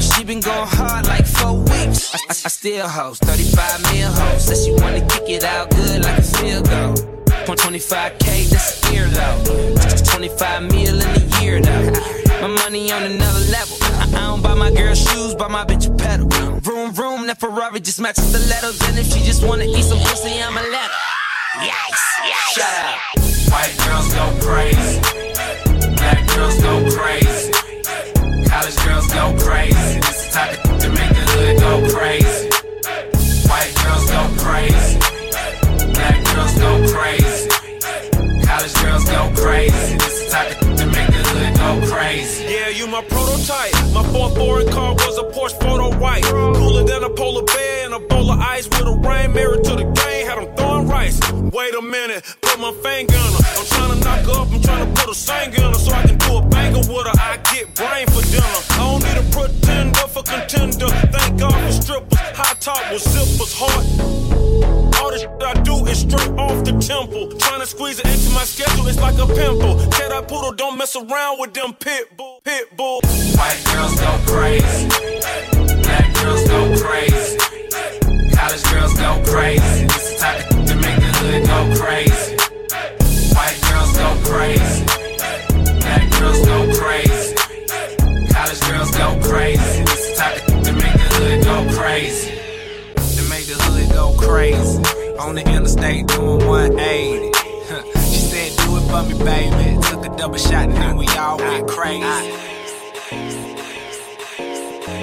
She 0.00 0.24
been 0.24 0.40
going 0.40 0.68
hard 0.68 1.06
like 1.06 1.26
four 1.26 1.58
weeks. 1.58 2.14
I, 2.14 2.18
I, 2.18 2.30
I 2.30 2.48
still 2.48 2.88
host 2.88 3.22
35 3.24 3.92
mil 3.92 4.10
host. 4.10 4.48
Says 4.48 4.64
she 4.64 4.72
wanna 4.72 5.06
kick 5.06 5.28
it 5.28 5.44
out 5.44 5.70
good 5.70 6.02
like 6.02 6.18
a 6.18 6.22
field 6.22 6.68
goal. 6.68 6.94
25k, 7.44 8.48
that's 8.50 8.88
a 8.88 8.92
year 8.92 9.06
though. 9.08 9.74
25 10.04 10.62
mil 10.72 11.00
in 11.00 11.22
a 11.22 11.42
year 11.42 11.60
though. 11.60 11.92
My 12.40 12.48
money 12.48 12.90
on 12.90 13.02
another 13.02 13.40
level. 13.50 13.91
I, 14.14 14.26
don't 14.26 14.42
buy 14.42 14.54
my 14.54 14.70
girl 14.70 14.94
shoes, 14.94 15.34
buy 15.34 15.48
my 15.48 15.64
bitch 15.64 15.88
a 15.88 15.94
pedal. 15.94 16.28
Vroom, 16.60 16.92
vroom, 16.92 17.26
that 17.26 17.38
Ferrari 17.40 17.80
just 17.80 18.00
matches 18.00 18.32
the 18.32 18.38
letters. 18.48 18.80
And 18.88 18.98
if 18.98 19.06
she 19.12 19.20
just 19.24 19.42
wanna 19.46 19.64
eat 19.64 19.84
some 19.84 19.98
pussy, 19.98 20.40
I'ma 20.42 20.60
let 20.60 20.90
her. 20.90 21.12
Yikes, 21.60 22.04
yikes. 22.24 22.54
Shut 22.54 22.74
up. 22.84 23.22
White 23.52 23.76
girls 23.84 24.08
go 24.14 24.24
crazy. 24.40 25.00
Black 25.96 26.26
girls 26.34 26.56
go 26.62 26.80
crazy. 26.96 27.52
College 28.48 28.76
girls 28.84 29.06
go 29.12 29.36
crazy. 29.38 30.00
This 30.00 30.26
the 30.26 30.32
type 30.32 30.64
of 30.64 30.80
to 30.80 30.88
make 30.88 31.10
the 31.10 31.24
hood 31.32 31.60
go 31.60 31.72
crazy. 31.94 32.48
White 33.48 33.74
girls 33.84 34.04
go 34.10 34.22
crazy. 34.40 34.98
Black 35.92 36.24
girls 36.32 36.54
go 36.58 36.70
crazy. 36.94 37.48
College 38.46 38.74
girls 38.82 39.04
go 39.04 39.32
crazy. 39.36 39.96
This 39.96 40.24
the 40.24 40.30
type 40.30 40.62
of 40.62 40.76
to 40.78 40.86
make 40.86 41.06
the 41.08 41.22
hood 41.28 41.54
go 41.56 41.80
crazy. 41.80 41.91
Yeah, 42.02 42.68
you 42.68 42.88
my 42.88 43.00
prototype. 43.04 43.72
My 43.94 44.02
fourth 44.12 44.34
foreign 44.34 44.68
car 44.70 44.92
was 44.92 45.18
a 45.18 45.22
Porsche 45.22 45.58
photo 45.60 45.96
white. 45.98 46.24
Cooler 46.24 46.84
than 46.84 47.04
a 47.04 47.08
polar 47.08 47.44
bear 47.44 47.84
and 47.84 47.94
a 47.94 48.00
bowl 48.00 48.28
of 48.32 48.40
ice 48.40 48.66
with 48.66 48.88
a 48.88 48.96
rain 49.06 49.32
mirror 49.32 49.56
to 49.56 49.76
the 49.76 49.84
game. 49.84 50.26
Had 50.26 50.38
them 50.38 50.56
throwing 50.56 50.88
rice. 50.88 51.20
Wait 51.30 51.74
a 51.74 51.80
minute, 51.80 52.24
put 52.40 52.58
my 52.58 52.72
finger 52.82 53.14
on 53.14 53.32
her. 53.32 53.44
I'm 53.56 53.66
trying 53.66 53.92
to 53.92 54.04
knock 54.04 54.26
her 54.26 54.40
up, 54.42 54.52
I'm 54.52 54.60
trying 54.60 54.94
to 54.94 55.00
put 55.00 55.10
a 55.10 55.14
singer 55.14 55.54
in 55.54 55.72
her 55.72 55.78
so 55.78 55.92
I 55.92 56.02
can 56.02 56.18
do 56.18 56.36
a 56.38 56.42
banger 56.42 56.80
with 56.80 57.06
her. 57.06 57.14
I 57.20 57.36
get 57.54 57.72
brain 57.76 58.06
for 58.08 58.22
dinner. 58.34 58.60
I 58.70 58.76
don't 58.82 59.02
need 59.06 59.18
a 59.22 59.26
pretender 59.30 60.06
for 60.10 60.22
contender. 60.24 60.88
Thank 61.14 61.38
God 61.38 61.54
for 61.54 61.72
strippers. 61.72 62.18
High 62.34 62.54
top 62.58 62.82
with 62.90 63.04
zippers, 63.04 63.54
heart. 63.54 64.32
All 65.02 65.10
the 65.10 65.18
shit 65.18 65.30
I 65.42 65.54
do 65.62 65.84
is 65.86 66.00
straight 66.00 66.30
off 66.38 66.64
the 66.64 66.72
temple. 66.78 67.28
Trying 67.38 67.60
to 67.60 67.66
squeeze 67.66 67.98
it 67.98 68.06
into 68.06 68.30
my 68.34 68.44
schedule, 68.44 68.86
it's 68.86 69.00
like 69.00 69.18
a 69.18 69.26
pimple. 69.26 69.78
Tell 69.90 70.10
that 70.10 70.28
poodle, 70.28 70.52
don't 70.52 70.78
mess 70.78 70.94
around 70.94 71.40
with 71.40 71.54
them 71.54 71.74
pit 71.92 72.16
bull, 72.16 72.40
bull. 72.76 73.00
White 73.36 73.62
girls 73.70 73.94
go 74.00 74.12
crazy. 74.32 74.88
Black 75.82 76.08
girls 76.14 76.42
go 76.48 76.60
crazy. 76.84 77.36
College 78.36 78.64
girls 78.72 78.94
go 78.94 79.10
crazy. 79.26 79.86
This 79.86 80.06
the 80.10 80.16
type 80.20 80.40
of 80.52 80.66
to 80.68 80.74
make 80.76 80.98
the 81.04 81.10
hood 81.20 81.42
go 81.52 81.60
crazy. 81.80 82.32
White 83.36 83.58
girls 83.68 83.92
go 84.02 84.08
crazy. 84.30 84.84
Black 85.84 86.04
girls 86.16 86.40
go 86.50 86.58
crazy. 86.80 87.34
College 88.32 88.62
girls 88.68 88.90
go 88.96 89.08
crazy. 89.28 89.84
This 89.84 90.02
the 90.08 90.14
type 90.16 90.48
of 90.48 90.64
to 90.64 90.72
make 90.72 90.96
the 91.02 91.08
hood 91.16 91.44
go 91.44 91.56
crazy. 91.78 92.30
To 93.16 93.22
make 93.28 93.46
the 93.46 93.58
hood 93.64 93.92
go 93.92 94.16
crazy. 94.16 94.78
On 95.18 95.34
the 95.34 95.42
interstate 95.46 96.06
doing 96.06 96.46
180. 96.46 97.32
she 98.10 98.18
said, 98.30 98.50
Do 98.64 98.76
it 98.78 98.84
for 98.88 99.02
me, 99.02 99.24
baby. 99.24 99.81
Took 100.02 100.12
a 100.12 100.16
double 100.16 100.36
shot 100.36 100.68
and 100.68 100.72
then 100.72 100.96
we 100.96 101.06
all 101.16 101.38
went 101.38 101.68
crazy. 101.68 102.02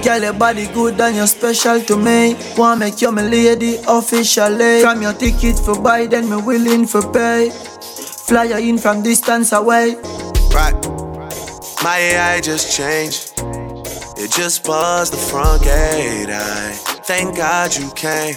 Girl, 0.02 0.20
your 0.20 0.32
body 0.34 0.66
good 0.74 1.00
and 1.00 1.16
you're 1.16 1.26
special 1.26 1.80
to 1.80 1.96
me. 1.96 2.36
Wanna 2.56 2.80
make 2.80 3.00
you 3.00 3.10
my 3.10 3.22
lady 3.22 3.78
officially. 3.88 4.82
From 4.82 5.00
your 5.00 5.14
ticket 5.14 5.58
for 5.58 5.80
buy, 5.80 6.06
then 6.06 6.28
me 6.28 6.36
willing 6.36 6.86
for 6.86 7.00
pay. 7.12 7.50
Fly 7.50 8.44
you 8.44 8.58
in 8.58 8.78
from 8.78 9.02
distance 9.02 9.52
away. 9.52 9.96
Right. 10.52 10.74
My 11.82 11.96
AI 11.98 12.40
just 12.42 12.76
changed. 12.76 13.32
It 14.18 14.30
just 14.30 14.64
buzzed 14.64 15.14
the 15.14 15.16
front 15.16 15.62
gate. 15.62 16.28
I 16.28 16.72
thank 17.04 17.36
God 17.36 17.74
you 17.74 17.90
came. 17.94 18.36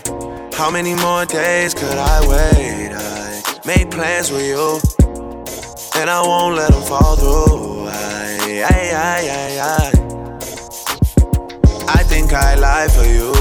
How 0.54 0.71
many 0.71 0.95
more 0.95 1.26
days 1.26 1.73
could 1.73 1.97
I 1.97 2.21
wait? 2.26 2.93
I 2.93 3.60
made 3.65 3.91
plans 3.91 4.32
with 4.32 4.45
you, 4.45 5.03
and 5.95 6.10
I 6.10 6.21
won't 6.21 6.56
let 6.56 6.71
them 6.71 6.82
fall 6.84 7.15
through. 7.15 7.88
I, 7.88 8.63
I, 8.67 8.91
I, 8.95 9.27
I, 9.29 9.60
I. 9.60 9.91
I 11.99 12.03
think 12.03 12.34
I 12.34 12.56
lie 12.56 12.88
for 12.88 13.06
you. 13.06 13.32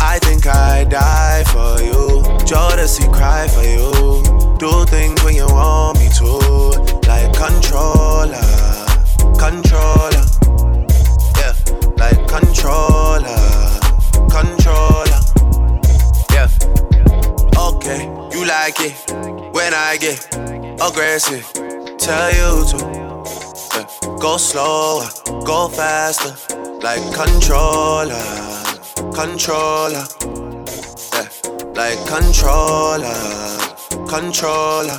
I 0.00 0.18
think 0.20 0.46
I 0.46 0.84
die 0.84 1.44
for 1.44 1.82
you. 1.82 2.22
Jodeci 2.46 3.12
cry 3.12 3.48
for 3.48 3.62
you. 3.62 3.92
Do 4.58 4.84
things 4.86 5.22
when 5.24 5.34
you 5.34 5.46
want 5.46 5.98
me 5.98 6.08
to, 6.18 6.26
like 7.06 7.32
controller, 7.36 8.40
controller, 9.38 10.24
yeah, 11.38 11.54
like 11.96 12.26
controller, 12.28 13.38
controller, 14.30 15.20
yeah. 16.32 16.48
Okay, 17.56 18.02
you 18.32 18.44
like 18.46 18.80
it 18.80 18.94
when 19.52 19.74
I 19.74 19.96
get 20.00 20.57
aggressive. 20.80 21.44
Tell 21.98 22.30
you 22.30 22.64
to 22.70 22.76
yeah. 22.78 24.16
go 24.20 24.36
slower, 24.36 25.08
go 25.44 25.68
faster, 25.68 26.34
like 26.80 27.02
controller, 27.14 28.22
controller, 29.14 30.06
yeah, 31.12 31.28
like 31.74 31.98
controller, 32.06 33.14
controller. 34.08 34.98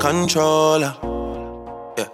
controller. 0.00 0.96
Yeah, 1.98 2.08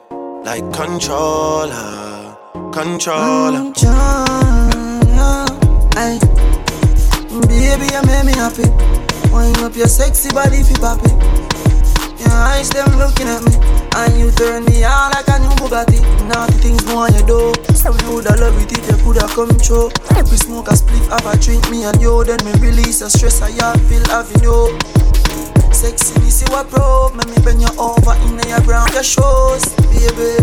like 0.44 0.66
controller, 0.75 2.37
controller. 2.72 3.72
Controller. 3.72 5.46
Ay. 5.94 6.18
Baby, 7.46 7.87
you 7.94 8.03
make 8.03 8.27
me 8.27 8.35
happy. 8.35 8.66
Wind 9.31 9.59
up 9.59 9.77
your 9.77 9.87
sexy 9.87 10.31
body 10.31 10.59
you 10.59 10.75
pop 10.83 10.99
it. 11.05 11.14
Your 12.18 12.33
eyes 12.35 12.70
them 12.70 12.90
looking 12.99 13.29
at 13.29 13.44
me, 13.46 13.55
and 13.94 14.18
you 14.18 14.33
turn 14.33 14.64
me 14.64 14.83
on 14.83 15.12
like 15.12 15.29
a 15.29 15.38
new 15.38 15.55
Bugatti. 15.62 16.03
Naughty 16.27 16.59
things 16.59 16.85
more 16.87 17.09
you 17.09 17.22
do, 17.25 17.55
so 17.72 17.92
rude 17.92 18.27
woulda 18.27 18.35
love 18.40 18.61
it 18.61 18.72
if 18.77 18.90
you 18.90 18.96
coulda 19.05 19.29
come 19.29 19.57
true. 19.61 19.90
We 20.29 20.37
smoke 20.37 20.68
a 20.68 20.72
spliff, 20.72 21.07
have 21.09 21.27
a 21.27 21.38
drink, 21.38 21.70
me 21.70 21.85
and 21.85 22.01
you. 22.03 22.25
Then 22.25 22.38
me 22.44 22.53
release 22.59 22.99
the 22.99 23.09
stress 23.09 23.40
I 23.42 23.53
have, 23.62 23.81
feel 23.88 24.05
having 24.09 24.42
you. 24.42 24.77
Sexy, 25.77 26.19
this 26.21 26.41
you 26.41 26.57
a 26.57 26.65
probe. 26.65 27.17
Make 27.17 27.29
me 27.29 27.45
bend 27.45 27.61
you 27.61 27.69
over 27.79 28.15
in 28.25 28.41
your 28.49 28.61
ground, 28.62 28.95
your 28.95 29.03
shoes, 29.03 29.62
baby. 29.93 30.41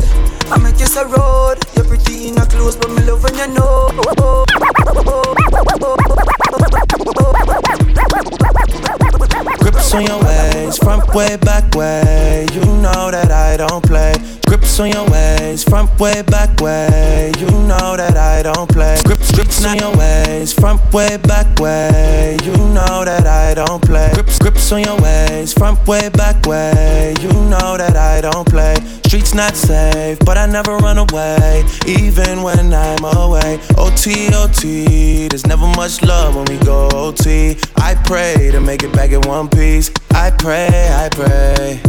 I 0.51 0.59
make 0.61 0.77
you 0.77 0.85
a 0.85 1.07
road. 1.07 1.57
You're 1.73 1.85
pretty 1.85 2.27
in 2.27 2.37
a 2.37 2.45
clothes, 2.45 2.75
but 2.75 2.91
me 2.91 3.01
love 3.01 3.23
when 3.23 3.33
you 3.33 3.47
know. 3.47 3.89
Grips 9.57 9.93
on 9.95 10.05
your 10.05 10.23
ways, 10.23 10.77
front 10.77 11.02
way, 11.13 11.37
back 11.37 11.75
way. 11.75 12.45
You 12.53 12.61
know 12.61 13.11
that 13.11 13.31
I 13.31 13.57
don't 13.57 13.83
play. 13.83 14.13
Grips 14.47 14.79
on 14.79 14.91
your 14.91 15.09
ways, 15.09 15.63
front 15.63 15.89
way, 15.99 16.21
back 16.23 16.59
way. 16.59 17.31
You 17.39 17.47
know 17.47 17.95
that 17.95 18.17
I 18.17 18.43
don't 18.43 18.69
play. 18.69 18.99
Grips, 19.03 19.31
grips 19.31 19.65
on 19.65 19.77
your 19.77 19.95
ways, 19.95 20.53
front 20.53 20.81
way, 20.93 21.17
back 21.17 21.59
way. 21.59 22.37
You 22.43 22.55
know 22.57 23.05
that 23.05 23.25
I 23.25 23.53
don't 23.53 23.81
play. 23.81 24.11
Grips, 24.13 24.39
grips 24.39 24.71
on 24.71 24.83
your 24.83 24.99
ways, 25.01 25.53
front 25.53 25.85
way, 25.87 26.09
back 26.09 26.45
way. 26.45 27.13
You 27.21 27.29
know 27.29 27.77
that 27.77 27.95
I 27.95 28.21
don't 28.21 28.47
play. 28.47 28.75
Streets 29.05 29.35
not 29.35 29.55
safe, 29.55 30.17
but 30.25 30.39
I 30.39 30.47
never 30.47 30.77
run 30.77 30.97
away, 30.97 31.63
even 31.85 32.41
when 32.41 32.73
I'm 32.73 33.03
away. 33.03 33.59
OT, 33.77 34.33
OT, 34.33 35.27
there's 35.27 35.45
never 35.45 35.67
much 35.67 36.01
love 36.01 36.35
when 36.35 36.45
we 36.45 36.57
go 36.65 36.89
OT. 36.93 37.57
I 37.75 37.93
pray 38.05 38.49
to 38.51 38.59
make 38.59 38.81
it 38.81 38.91
back 38.93 39.11
in 39.11 39.21
one 39.21 39.49
piece. 39.49 39.91
I 40.15 40.31
pray, 40.31 40.89
I 41.03 41.09
pray. 41.09 41.81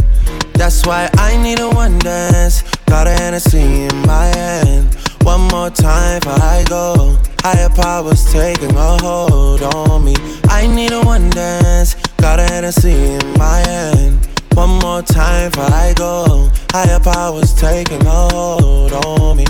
That's 0.55 0.85
why 0.85 1.09
I 1.17 1.41
need 1.41 1.61
a 1.61 1.69
one 1.69 1.99
dance. 1.99 2.63
Got 2.85 3.07
a 3.07 3.11
Hennessy 3.11 3.83
in 3.83 3.97
my 4.05 4.25
hand. 4.25 4.93
One 5.23 5.47
more 5.47 5.69
time 5.69 6.19
before 6.19 6.33
I 6.33 6.65
go. 6.67 7.17
Higher 7.39 7.69
powers 7.69 8.29
taking 8.33 8.75
a 8.75 8.97
hold 8.99 9.63
on 9.63 10.03
me. 10.03 10.15
I 10.49 10.67
need 10.67 10.91
a 10.91 11.01
one 11.01 11.29
dance. 11.29 11.95
Got 12.17 12.41
a 12.41 12.43
Hennessy 12.43 12.91
in 12.91 13.37
my 13.37 13.59
hand. 13.59 14.27
One 14.53 14.79
more 14.79 15.01
time 15.01 15.51
before 15.51 15.71
I 15.71 15.93
go. 15.95 16.49
Higher 16.71 16.99
powers 16.99 17.53
taking 17.53 18.05
a 18.05 18.27
hold 18.33 18.91
on 18.91 19.37
me. 19.37 19.45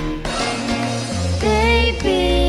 Baby, 1.42 2.45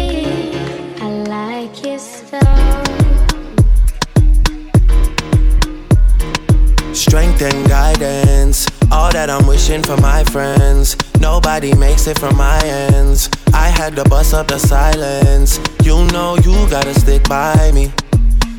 Strength 7.09 7.43
and 7.43 7.69
guidance, 7.69 8.67
all 8.91 9.13
that 9.13 9.31
I'm 9.31 9.47
wishing 9.47 9.81
for 9.81 9.97
my 9.99 10.25
friends. 10.25 10.97
Nobody 11.21 11.73
makes 11.73 12.09
it 12.09 12.19
from 12.19 12.37
my 12.37 12.59
ends. 12.65 13.31
I 13.55 13.69
had 13.69 13.95
to 13.95 14.05
bust 14.05 14.35
up 14.35 14.49
the 14.49 14.59
silence. 14.59 15.61
You 15.85 16.05
know 16.07 16.37
you 16.39 16.69
gotta 16.69 16.93
stick 16.99 17.29
by 17.29 17.71
me. 17.73 17.93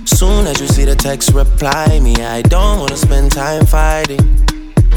Soon 0.05 0.47
as 0.47 0.62
you 0.62 0.67
see 0.67 0.86
the 0.86 0.95
text, 0.95 1.33
reply 1.33 1.99
me. 1.99 2.15
I 2.23 2.41
don't 2.41 2.79
wanna 2.79 2.95
spend 2.95 3.33
time 3.33 3.65
fighting. 3.65 4.23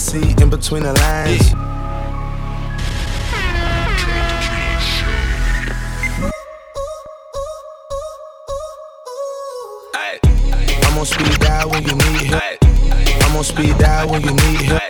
See 0.00 0.34
in 0.42 0.48
between 0.48 0.82
the 0.82 0.94
lines. 0.94 1.52
I'm 10.86 10.98
on 10.98 11.04
speed 11.04 11.38
dial 11.40 11.68
when 11.68 11.82
you 11.84 11.94
need 11.94 12.32
help. 12.32 12.42
I'm 13.24 13.36
on 13.36 13.44
speed 13.44 13.76
dial 13.76 14.08
when 14.08 14.22
you 14.22 14.32
need 14.32 14.62
help. 14.62 14.82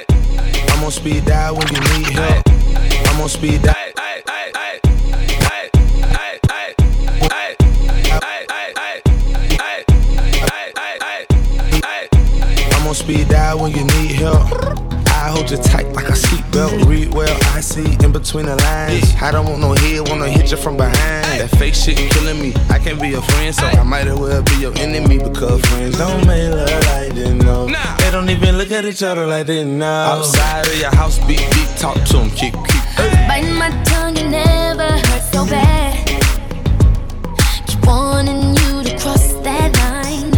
I'm 0.70 0.84
on 0.84 0.90
speed 0.92 1.24
dial 1.24 1.56
when 1.56 1.66
you 1.74 1.80
need 1.80 2.12
help. 2.14 2.48
I'm 3.08 3.20
on 3.20 3.28
speed 3.28 3.62
dial. 3.62 3.74
I'm 12.72 12.86
on 12.86 12.94
speed 12.94 13.28
dial 13.28 13.58
when 13.58 13.72
you 13.72 13.84
need 13.84 14.12
help. 14.12 14.49
I 15.50 15.54
hold 15.54 15.66
you 15.66 15.72
tight 15.72 15.92
like 15.94 16.08
a 16.08 16.12
seatbelt. 16.12 16.86
Read 16.88 17.12
well, 17.12 17.38
I 17.56 17.60
see 17.60 17.96
in 18.04 18.12
between 18.12 18.46
the 18.46 18.54
lines. 18.56 19.14
I 19.20 19.32
don't 19.32 19.46
want 19.46 19.60
no 19.60 19.72
head, 19.74 20.08
wanna 20.08 20.28
hit 20.28 20.50
you 20.50 20.56
from 20.56 20.76
behind. 20.76 20.94
That 21.40 21.50
fake 21.58 21.74
shit 21.74 21.96
killing 21.96 22.40
me. 22.40 22.54
I 22.68 22.78
can't 22.78 23.00
be 23.00 23.08
your 23.08 23.22
friend, 23.22 23.52
so 23.54 23.66
I 23.66 23.82
might 23.82 24.06
as 24.06 24.16
well 24.18 24.42
be 24.42 24.56
your 24.60 24.72
enemy 24.78 25.18
because 25.18 25.60
friends 25.66 25.98
don't 25.98 26.24
make 26.26 26.50
love 26.52 26.86
like 26.86 27.14
they 27.14 27.34
know. 27.34 27.66
They 27.66 28.10
don't 28.12 28.30
even 28.30 28.58
look 28.58 28.70
at 28.70 28.84
each 28.84 29.02
other 29.02 29.26
like 29.26 29.46
they 29.46 29.64
know. 29.64 29.86
Outside 29.86 30.68
of 30.68 30.76
your 30.78 30.94
house, 30.94 31.18
beat, 31.26 31.42
beat, 31.50 31.68
talk 31.78 31.96
to 31.96 32.18
them, 32.18 32.30
keep, 32.30 32.54
keep. 32.54 32.82
Biting 33.26 33.54
my 33.54 33.70
tongue, 33.84 34.16
it 34.16 34.28
never 34.28 34.88
hurt 34.88 35.22
so 35.32 35.46
bad. 35.46 36.06
Keep 37.66 37.86
wanting 37.86 38.54
you 38.54 38.84
to 38.84 38.96
cross 38.98 39.32
that 39.42 39.74
line. 39.82 40.30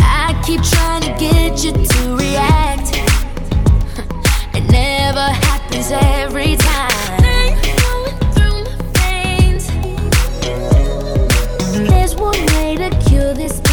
I 0.00 0.40
keep 0.46 0.62
trying 0.62 1.02
to 1.02 1.12
get 1.20 1.62
you 1.62 1.72
to 1.72 2.16
react. 2.16 2.22
It 2.22 2.25
never 5.16 5.32
happens 5.46 5.90
every 5.92 6.56
time. 6.56 7.22
Through 8.34 8.64
my 8.64 8.76
veins. 8.92 9.66
There's 11.88 12.14
one 12.16 12.38
way 12.56 12.76
to 12.76 12.90
cure 13.08 13.32
this 13.32 13.65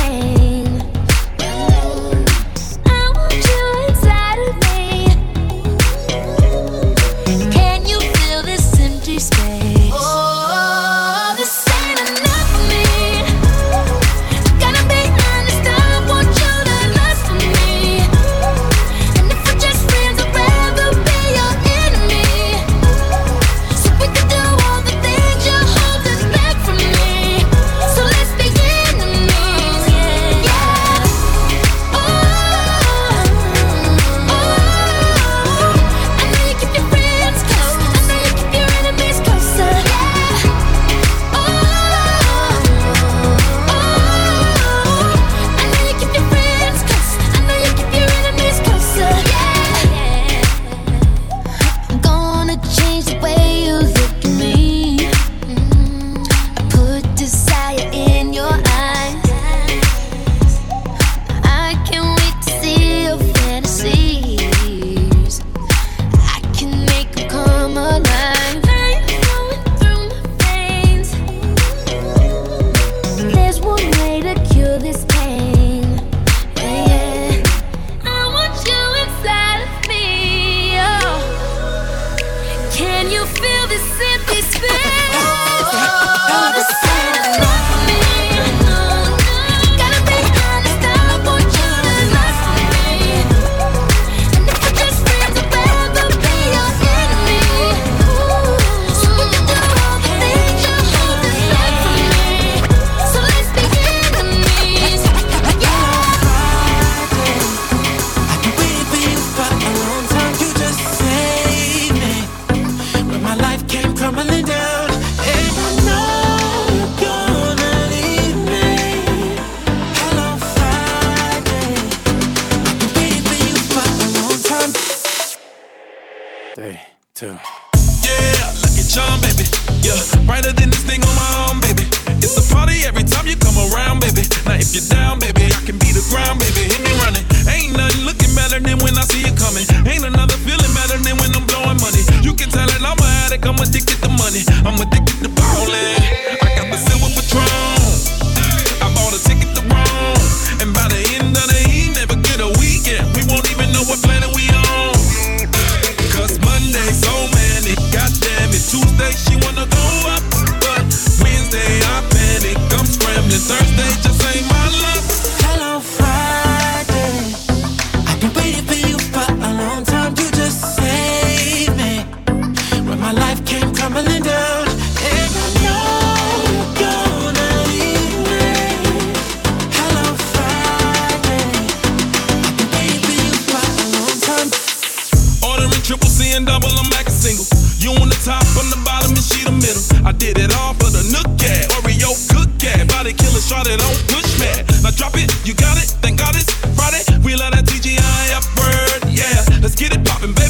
triple 185.82 186.10
C 186.10 186.36
and 186.36 186.46
double, 186.46 186.70
I'm 186.70 186.90
back 186.90 187.08
a 187.08 187.14
single. 187.14 187.48
You 187.82 187.98
on 187.98 188.10
the 188.10 188.20
top, 188.22 188.46
on 188.60 188.70
the 188.70 188.80
bottom, 188.86 189.16
and 189.18 189.26
she 189.26 189.42
the 189.42 189.56
middle. 189.56 189.84
I 190.06 190.12
did 190.12 190.38
it 190.38 190.54
all 190.54 190.74
for 190.76 190.92
the 190.94 191.02
nook 191.10 191.26
cat, 191.40 191.72
Oreo 191.74 192.14
cook 192.30 192.52
cat, 192.60 192.86
body 192.88 193.14
killer, 193.14 193.42
shot 193.42 193.68
it 193.68 193.82
on 193.82 193.94
push 194.12 194.30
mat. 194.40 194.68
Now 194.84 194.92
drop 194.92 195.16
it, 195.16 195.32
you 195.48 195.54
got 195.54 195.78
it, 195.82 195.90
thank 196.04 196.20
God 196.20 196.36
it's 196.36 196.52
Friday. 196.78 197.02
We 197.26 197.36
let 197.36 197.54
that 197.58 197.66
TGI 197.66 198.38
upward, 198.38 199.10
yeah. 199.10 199.42
Let's 199.62 199.76
get 199.76 199.96
it 199.96 200.06
poppin', 200.06 200.34
baby. 200.34 200.43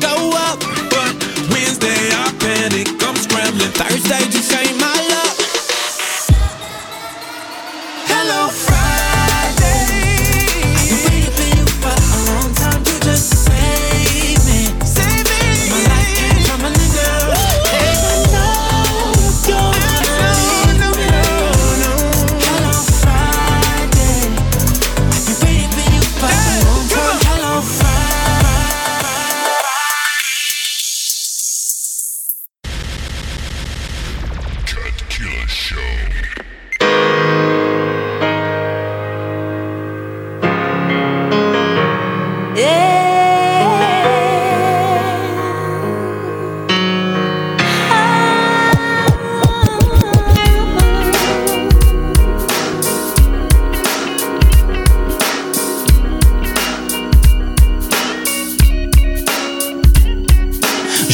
Go 0.00 0.27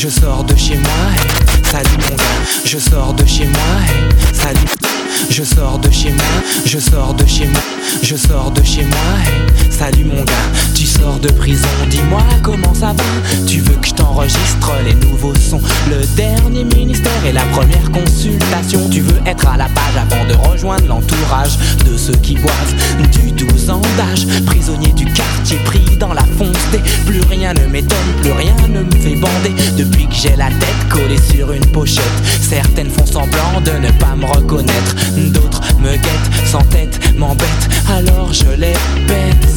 Je 0.05 0.11
sors 0.11 0.45
de 0.45 0.55
chez 0.55 0.77
moi, 0.77 0.93
salut 1.65 1.97
mon 2.11 2.17
gars. 2.17 2.25
Je 2.67 2.77
sors 2.77 3.15
de 3.15 3.25
chez 3.25 3.47
moi, 3.47 4.35
salut. 4.35 5.04
Je 5.31 5.43
sors 5.43 5.79
de 5.79 5.91
chez 5.91 6.11
moi, 6.11 6.25
je 6.65 6.79
sors 6.79 7.15
de 7.15 7.27
chez 7.27 7.47
moi, 7.47 7.61
je 8.03 8.17
sors 8.17 8.51
de 8.51 8.62
chez 8.62 8.85
moi, 8.85 8.99
hey, 9.25 9.73
salut 9.73 10.05
mon 10.05 10.23
gars. 10.23 10.33
Tu 10.75 10.87
sors 10.87 11.19
de 11.19 11.29
prison, 11.33 11.69
dis-moi 11.91 12.23
comment 12.43 12.75
ça 12.75 12.93
va? 12.93 13.05
Tu 13.47 13.61
veux 13.61 13.75
que 13.77 13.89
je 13.89 13.95
t'enregistre 13.95 14.73
les 14.85 14.95
nouveaux 14.95 15.35
sons, 15.35 15.61
le 15.89 16.05
dernier 16.17 16.65
ministère 16.65 17.25
et 17.27 17.33
la 17.33 17.43
première 17.47 17.91
consultation. 17.91 18.89
Tu 18.91 19.01
veux 19.01 19.21
être 19.27 19.47
à 19.49 19.57
la 19.57 19.67
page 19.67 19.97
avant 19.97 20.25
de 20.27 20.35
rejoindre 20.49 20.87
l'entourage 20.87 21.59
de 21.85 21.97
ceux 21.97 22.17
qui 22.23 22.35
boivent 22.35 22.75
du 23.12 23.33
12 23.33 23.71
ans 23.71 23.83
d'âge. 23.97 24.27
Prisonnier 24.47 24.93
du 24.93 25.05
quartier 25.07 25.57
pris 25.65 25.97
dans 25.99 26.12
la 26.12 26.25
fonce 26.39 26.71
des. 26.71 26.81
Plus 27.07 27.23
rien 27.31 27.55
ne 27.55 27.67
m'étonne, 27.67 27.99
plus 28.21 28.33
rien 28.33 28.57
ne 28.69 28.81
me 28.81 29.01
fait 29.01 29.17
bander. 29.17 29.55
Depuis 29.77 30.07
que 30.07 30.15
j'ai 30.15 30.37
la 30.37 30.49
tête 30.49 30.89
collée 30.91 31.21
sur 31.33 31.53
une 31.53 31.67
pochette, 31.67 32.05
certaines 32.41 32.91
font 32.91 33.07
semblant 33.07 33.61
de 33.65 33.73
ne 33.73 33.91
pas 33.93 34.15
me 34.17 34.27
reconnaître. 34.27 34.95
D'autres 35.33 35.63
me 35.81 35.93
guettent, 35.93 36.47
sans 36.47 36.63
tête, 36.65 36.99
m'embêtent. 37.17 37.69
Alors 37.89 38.33
je 38.33 38.51
les 38.59 38.75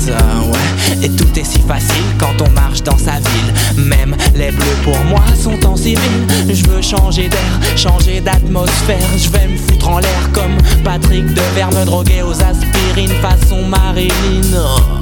ah 0.09 0.41
ouais. 0.41 1.05
Et 1.05 1.09
tout 1.09 1.27
est 1.37 1.43
si 1.43 1.59
facile 1.61 2.03
quand 2.17 2.33
on 2.41 2.49
marche 2.51 2.83
dans 2.83 2.97
sa 2.97 3.13
ville. 3.13 3.85
Même 3.85 4.15
les 4.35 4.51
bleus 4.51 4.77
pour 4.83 4.97
moi 5.05 5.23
sont 5.41 5.65
en 5.65 5.75
civil. 5.75 5.99
Je 6.47 6.65
veux 6.69 6.81
changer 6.81 7.27
d'air, 7.27 7.59
changer 7.75 8.21
d'atmosphère. 8.21 9.07
Je 9.17 9.29
vais 9.29 9.47
me 9.47 9.57
foutre 9.57 9.89
en 9.89 9.99
l'air 9.99 10.31
comme 10.33 10.57
Patrick 10.83 11.25
Devers, 11.33 11.71
me 11.71 11.85
droguer 11.85 12.21
aux 12.21 12.41
aspirines 12.41 13.15
façon 13.21 13.63
Marilyn. 13.63 14.11
Oh. 14.55 14.97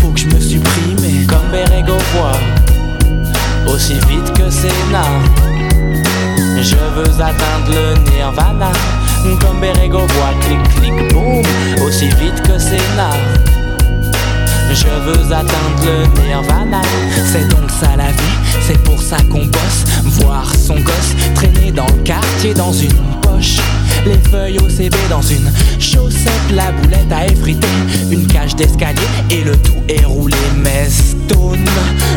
Faut 0.00 0.08
que 0.08 0.20
je 0.20 0.26
me 0.26 0.40
supprime 0.40 1.26
comme 1.26 1.50
Berego 1.50 1.96
voit 2.14 3.72
Aussi 3.72 3.94
vite 4.08 4.32
que 4.34 4.50
Sénat 4.50 5.06
Je 6.60 6.74
veux 6.74 7.20
atteindre 7.20 7.70
le 7.70 8.10
nirvana 8.10 8.72
Comme 9.22 9.60
Berego 9.60 9.98
voit 9.98 10.34
clic 10.40 10.62
clic 10.76 11.12
boum 11.12 11.42
Aussi 11.86 12.08
vite 12.08 12.42
que 12.42 12.58
Sénat 12.58 13.16
je 14.74 14.86
veux 14.86 15.32
atteindre 15.32 15.84
le 15.84 16.22
nirvana. 16.26 16.80
C'est 17.30 17.46
donc 17.48 17.70
ça 17.70 17.94
la 17.94 18.10
vie, 18.10 18.56
c'est 18.66 18.82
pour 18.84 19.02
ça 19.02 19.18
qu'on 19.30 19.44
bosse. 19.44 19.84
Voir 20.04 20.50
son 20.54 20.76
gosse 20.76 21.14
traîner 21.34 21.70
dans 21.70 21.86
le 21.86 22.02
quartier 22.04 22.54
dans 22.54 22.72
une 22.72 22.94
poche. 23.20 23.58
Les 24.06 24.18
feuilles 24.30 24.58
au 24.58 24.68
CB 24.68 24.96
dans 25.10 25.22
une 25.22 25.50
chaussette 25.78 26.32
La 26.54 26.72
boulette 26.72 27.12
à 27.12 27.26
effriter, 27.26 27.68
une 28.10 28.26
cage 28.26 28.56
d'escalier 28.56 28.98
Et 29.30 29.44
le 29.44 29.56
tout 29.58 29.82
est 29.88 30.04
roulé. 30.04 30.36
Mais 30.56 30.88
stone 30.88 31.64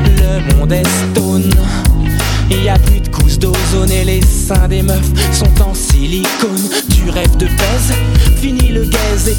Le 0.05 0.55
monde 0.55 0.71
est 0.71 0.87
stone 0.87 1.51
y 2.51 2.69
a 2.69 2.77
plus 2.77 3.01
de 3.01 3.09
couches 3.09 3.39
d'ozone 3.39 3.91
et 3.91 4.03
les 4.03 4.21
seins 4.21 4.67
des 4.67 4.81
meufs 4.81 5.11
sont 5.31 5.61
en 5.61 5.73
silicone. 5.73 6.69
Tu 6.93 7.09
rêves 7.09 7.37
de 7.37 7.45
pèse, 7.45 7.93
fini 8.37 8.69
le 8.69 8.85
gaze 8.85 9.29
et 9.29 9.37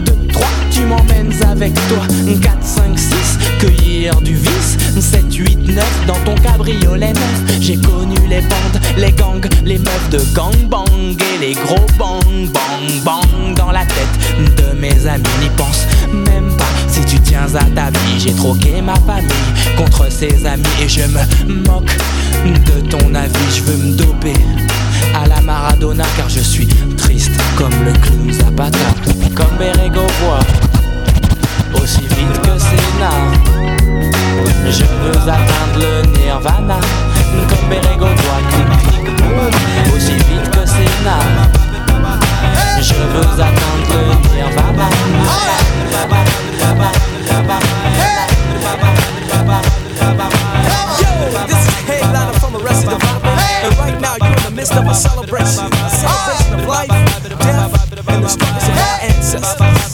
1, 0.00 0.04
2, 0.04 0.12
3, 0.32 0.46
tu 0.70 0.80
m'emmènes 0.80 1.32
avec 1.44 1.74
toi. 1.88 2.06
4, 2.42 2.56
5, 2.62 2.98
6, 2.98 3.38
cueillir 3.60 4.20
du 4.20 4.34
vice. 4.34 4.76
7, 5.00 5.32
8, 5.32 5.56
9, 5.68 6.06
dans 6.06 6.18
ton 6.24 6.34
cabriolet 6.36 7.12
neuf. 7.12 7.42
J'ai 7.60 7.76
connu 7.76 8.16
les 8.28 8.40
bandes, 8.40 8.80
les 8.96 9.12
gangs, 9.12 9.48
les 9.64 9.78
meufs 9.78 10.10
de 10.10 10.20
gangbang 10.34 11.16
et 11.34 11.38
les 11.40 11.52
gros 11.52 11.86
bang, 11.98 12.48
bang, 12.52 13.02
bang 13.04 13.54
dans 13.54 13.70
la 13.70 13.84
tête 13.84 14.56
de 14.56 14.78
mes 14.78 15.06
amis. 15.06 15.24
N'y 15.40 15.50
pense 15.56 15.86
même 16.12 16.56
pas 16.56 16.57
si 16.98 17.16
tu 17.16 17.20
tiens 17.20 17.46
à 17.54 17.64
ta 17.74 17.90
vie. 17.90 18.18
J'ai 18.18 18.32
troqué 18.32 18.82
ma 18.82 18.94
famille 18.94 19.28
contre 19.76 20.10
ses 20.10 20.44
amis 20.46 20.64
et 20.82 20.88
je 20.88 21.02
me 21.02 21.66
moque 21.66 21.96
de 22.44 22.80
ton 22.88 23.14
avis. 23.14 23.56
Je 23.56 23.62
veux 23.62 23.76
me 23.76 23.96
doper 23.96 24.34
à 25.14 25.26
la 25.26 25.40
Maradona 25.40 26.04
car 26.16 26.28
je 26.28 26.40
suis 26.40 26.68
triste 26.96 27.32
comme 27.56 27.72
le 27.84 27.92
clown 27.92 28.32
Zapata. 28.32 28.78
Comme 29.34 29.56
Berego 29.58 30.00
voit 30.20 31.80
aussi 31.80 32.00
vite 32.00 32.40
que 32.42 32.58
Sénat. 32.58 33.20
Je 34.68 34.84
veux 34.84 35.30
atteindre 35.30 35.78
le 35.78 36.18
nirvana 36.18 36.80
comme 37.48 37.68
Berego 37.68 38.06
doit 38.06 39.96
aussi 39.96 40.12
vite 40.12 40.50
que 40.50 40.66
Sénat. 40.66 41.24
Je 42.80 42.94
veux 42.94 43.42
atteindre 43.42 43.88
le 43.92 44.34
nirvana. 44.34 45.57
Midst 54.68 54.82
of 54.82 54.90
a 54.90 54.94
celebration, 54.94 55.64
a 55.72 55.90
celebration 55.90 56.60
of 56.60 56.66
life, 56.66 56.88
death, 56.88 58.08
and 58.08 58.24
the 58.24 58.28
struggles 58.28 58.68
of 58.68 58.76
our 58.76 59.00
ancestors. 59.00 59.87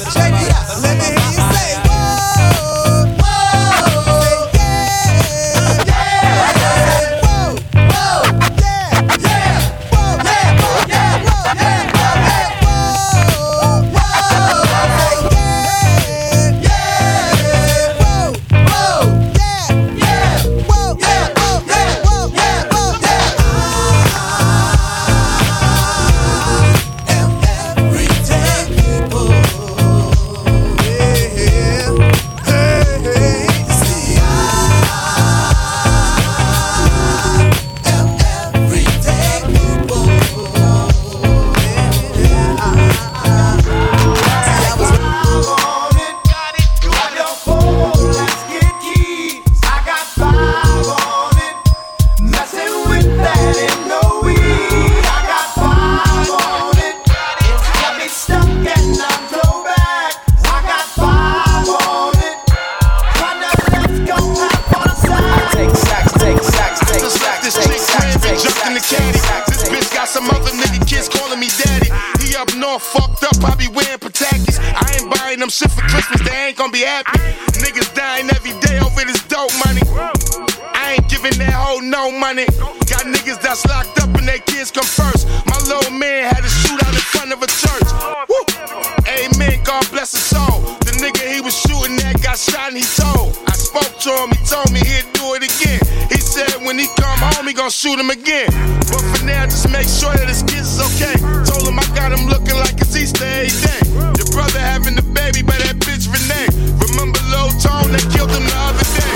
Make 99.75 99.91
sure 99.91 100.15
that 100.15 100.31
his 100.31 100.47
kids 100.47 100.79
is 100.79 100.81
okay. 100.95 101.19
Told 101.43 101.67
him 101.67 101.75
I 101.75 101.87
got 101.99 102.15
him 102.15 102.31
looking 102.31 102.55
like 102.63 102.79
it's 102.79 102.95
Easter 102.95 103.27
every 103.27 103.51
day. 103.51 103.83
Your 104.15 104.31
brother 104.31 104.63
having 104.63 104.95
the 104.95 105.03
baby 105.03 105.43
by 105.43 105.59
that 105.67 105.83
bitch 105.83 106.07
Renee. 106.07 106.47
Remember 106.79 107.19
Lil 107.27 107.51
Tone, 107.59 107.91
they 107.91 108.05
killed 108.15 108.31
him 108.31 108.47
the 108.47 108.59
other 108.71 108.87
day. 108.95 109.15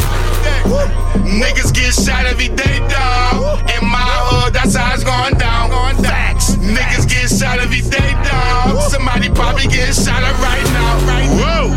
Niggas 1.38 1.70
get 1.70 1.94
shot 1.94 2.26
every 2.26 2.50
day, 2.50 2.82
dog. 2.90 3.62
In 3.70 3.86
my 3.86 4.02
hood, 4.26 4.52
that's 4.52 4.74
how 4.74 4.92
it's 4.92 5.06
going 5.06 5.38
down. 5.38 5.70
Facts. 6.02 6.56
Niggas 6.56 7.06
get 7.06 7.30
shot 7.30 7.58
every 7.62 7.82
day, 7.82 8.12
dog. 8.26 8.82
Somebody 8.90 9.30
probably 9.30 9.70
getting 9.70 9.94
shot 9.94 10.22
right 10.42 10.66
now. 10.74 10.98
Right 11.06 11.28
Whoa. 11.38 11.67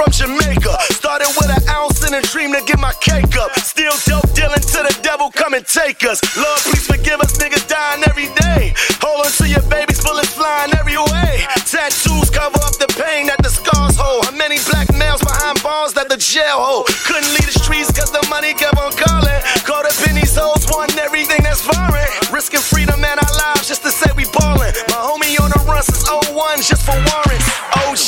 From 0.00 0.12
Jamaica. 0.12 0.72
Started 0.96 1.28
with 1.36 1.52
an 1.52 1.60
ounce 1.68 2.00
and 2.08 2.16
a 2.16 2.22
dream 2.32 2.56
to 2.56 2.62
get 2.64 2.78
my 2.80 2.92
cake 3.04 3.36
up. 3.36 3.52
Still 3.60 3.92
dope 4.08 4.32
dealing 4.32 4.64
to 4.72 4.80
the 4.80 4.96
devil, 5.02 5.28
come 5.28 5.52
and 5.52 5.66
take 5.66 6.08
us. 6.08 6.24
Lord, 6.40 6.60
please 6.64 6.86
forgive 6.88 7.20
us, 7.20 7.36
niggas 7.36 7.68
dying 7.68 8.00
every 8.08 8.32
day. 8.40 8.72
Hold 9.04 9.26
on 9.26 9.32
to 9.36 9.44
your 9.44 9.60
babies, 9.68 10.00
bullets 10.00 10.32
flying 10.32 10.72
every 10.80 10.96
way. 10.96 11.44
Tattoos 11.68 12.32
cover 12.32 12.60
up 12.64 12.80
the 12.80 12.88
pain 12.96 13.28
that 13.28 13.44
the 13.44 13.52
scars 13.52 14.00
hold. 14.00 14.24
How 14.24 14.32
many 14.32 14.56
black 14.72 14.88
males 14.96 15.20
behind 15.20 15.60
bars 15.62 15.92
that 16.00 16.08
the 16.08 16.16
jail 16.16 16.56
hold? 16.56 16.88
Couldn't 17.04 17.28
leave 17.36 17.52
the 17.52 17.60
streets 17.60 17.92
cause 17.92 18.08
the 18.08 18.24
money 18.32 18.56
kept 18.56 18.80
on 18.80 18.96
calling. 18.96 19.40
Caught 19.68 19.84
up 19.84 19.98
in 20.08 20.16
these 20.16 20.32
hoes, 20.32 20.64
wanting 20.72 20.96
everything 20.96 21.44
that's 21.44 21.60
foreign. 21.60 22.08
Risking 22.32 22.64
freedom 22.64 23.04
and 23.04 23.20
our 23.20 23.34
lives 23.36 23.68
just 23.68 23.84
to 23.84 23.92
say 23.92 24.08
we 24.16 24.24
ballin'. 24.32 24.72
My 24.88 25.00
homie 25.04 25.36
on 25.36 25.52
the 25.52 25.60
run 25.68 25.84
since 25.84 26.08
01 26.08 26.64
just 26.64 26.88
for 26.88 26.96
warrants. 26.96 27.39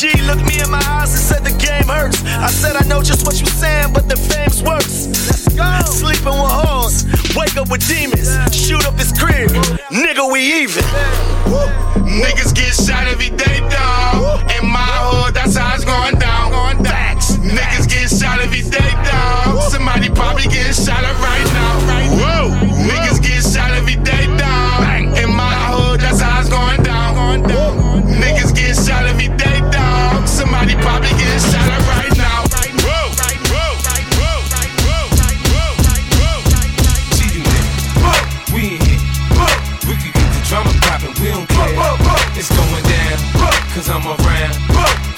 OG 0.03 0.21
looked 0.27 0.45
me 0.47 0.61
in 0.61 0.71
my 0.71 0.83
eyes 0.89 1.15
and 1.15 1.23
said 1.23 1.45
the 1.45 1.57
game 1.65 1.87
hurts. 1.87 2.25
I 2.25 2.49
said 2.49 2.75
I 2.77 2.85
know 2.89 3.03
just 3.03 3.25
what 3.25 3.39
you're 3.39 3.47
saying, 3.47 3.93
but 3.93 4.09
the 4.09 4.17
fame's 4.17 4.63
worse. 4.63 5.07
Let's 5.07 5.49
go. 5.55 5.93
Sleeping 5.93 6.35
with 6.43 6.51
hoes, 6.51 7.05
wake 7.37 7.57
up 7.57 7.71
with 7.71 7.87
demons, 7.87 8.35
shoot 8.51 8.85
up 8.85 8.99
his 8.99 9.13
crib. 9.13 9.51
Nigga, 9.91 10.31
we 10.31 10.63
even. 10.63 10.83
Niggas 12.03 12.55
get 12.55 12.75
shot 12.75 13.07
every 13.07 13.31
day, 13.31 13.61
dog. 13.71 14.51
In 14.59 14.67
my 14.69 14.91
hood, 15.07 15.35
that's 15.35 15.57
how 15.57 15.75
it's 15.75 15.85
going 15.85 16.19
down. 16.19 16.33
Around. 44.01 44.55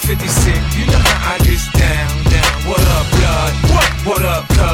50 0.02 0.26
Cent, 0.26 0.76
you 0.76 0.86
know 0.86 0.98
how 0.98 1.34
I 1.34 1.38
get 1.38 1.62
down, 1.78 2.24
down. 2.28 2.54
What 2.68 2.80
up, 2.80 3.06
blood? 3.14 3.52
What 4.04 4.22
up, 4.24 4.48
cuz? 4.48 4.73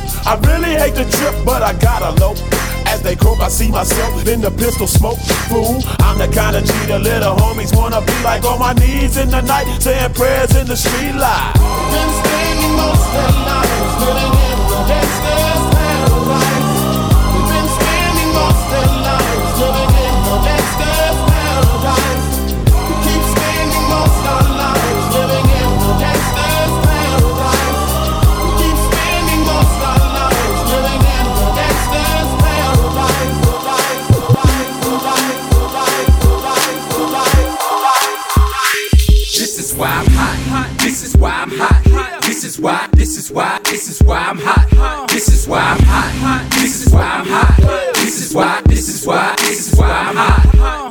I 0.25 0.35
really 0.47 0.75
hate 0.75 0.95
the 0.95 1.05
trip, 1.05 1.35
but 1.45 1.61
I 1.63 1.73
gotta 1.73 2.11
low. 2.21 2.35
As 2.85 3.01
they 3.01 3.15
croak, 3.15 3.39
I 3.39 3.49
see 3.49 3.69
myself 3.69 4.27
in 4.27 4.41
the 4.41 4.51
pistol 4.51 4.87
smoke. 4.87 5.19
Fool, 5.49 5.81
I'm 5.99 6.17
the 6.17 6.27
kind 6.27 6.55
of 6.55 6.65
the 6.87 6.99
little 6.99 7.35
homies 7.35 7.75
wanna 7.75 8.01
be 8.01 8.13
like 8.23 8.43
on 8.43 8.59
my 8.59 8.73
knees 8.73 9.17
in 9.17 9.29
the 9.29 9.41
night, 9.41 9.65
saying 9.81 10.13
prayers 10.13 10.55
in 10.55 10.67
the 10.67 10.75
street 10.75 11.15
light. 11.15 11.53
Been 11.55 12.09
spending 12.19 12.73
most 12.75 13.11
of 13.23 13.51
living 14.01 14.33
in 14.49 14.57
the 14.69 14.79
gangster's 14.87 15.50
why 41.21 41.31
I'm 41.31 41.51
hot. 41.51 42.23
This 42.23 42.43
is 42.43 42.59
why. 42.59 42.89
This 42.93 43.15
is 43.15 43.31
why. 43.31 43.59
This 43.63 43.87
is 43.89 44.01
why 44.01 44.17
I'm 44.17 44.39
hot. 44.39 45.07
This 45.09 45.27
is 45.27 45.47
why 45.47 45.59
I'm 45.59 45.79
hot. 45.83 46.49
This 46.49 46.85
is 46.85 46.91
why 46.91 47.03
I'm 47.03 47.27
hot. 47.27 47.93
This 47.95 48.21
is 48.21 48.33
why. 48.33 48.61
This 48.65 48.89
is 48.89 49.05
why. 49.05 49.35
This 49.37 49.71
is 49.71 49.79
why 49.79 49.89
I'm 49.89 50.15
hot. 50.15 50.90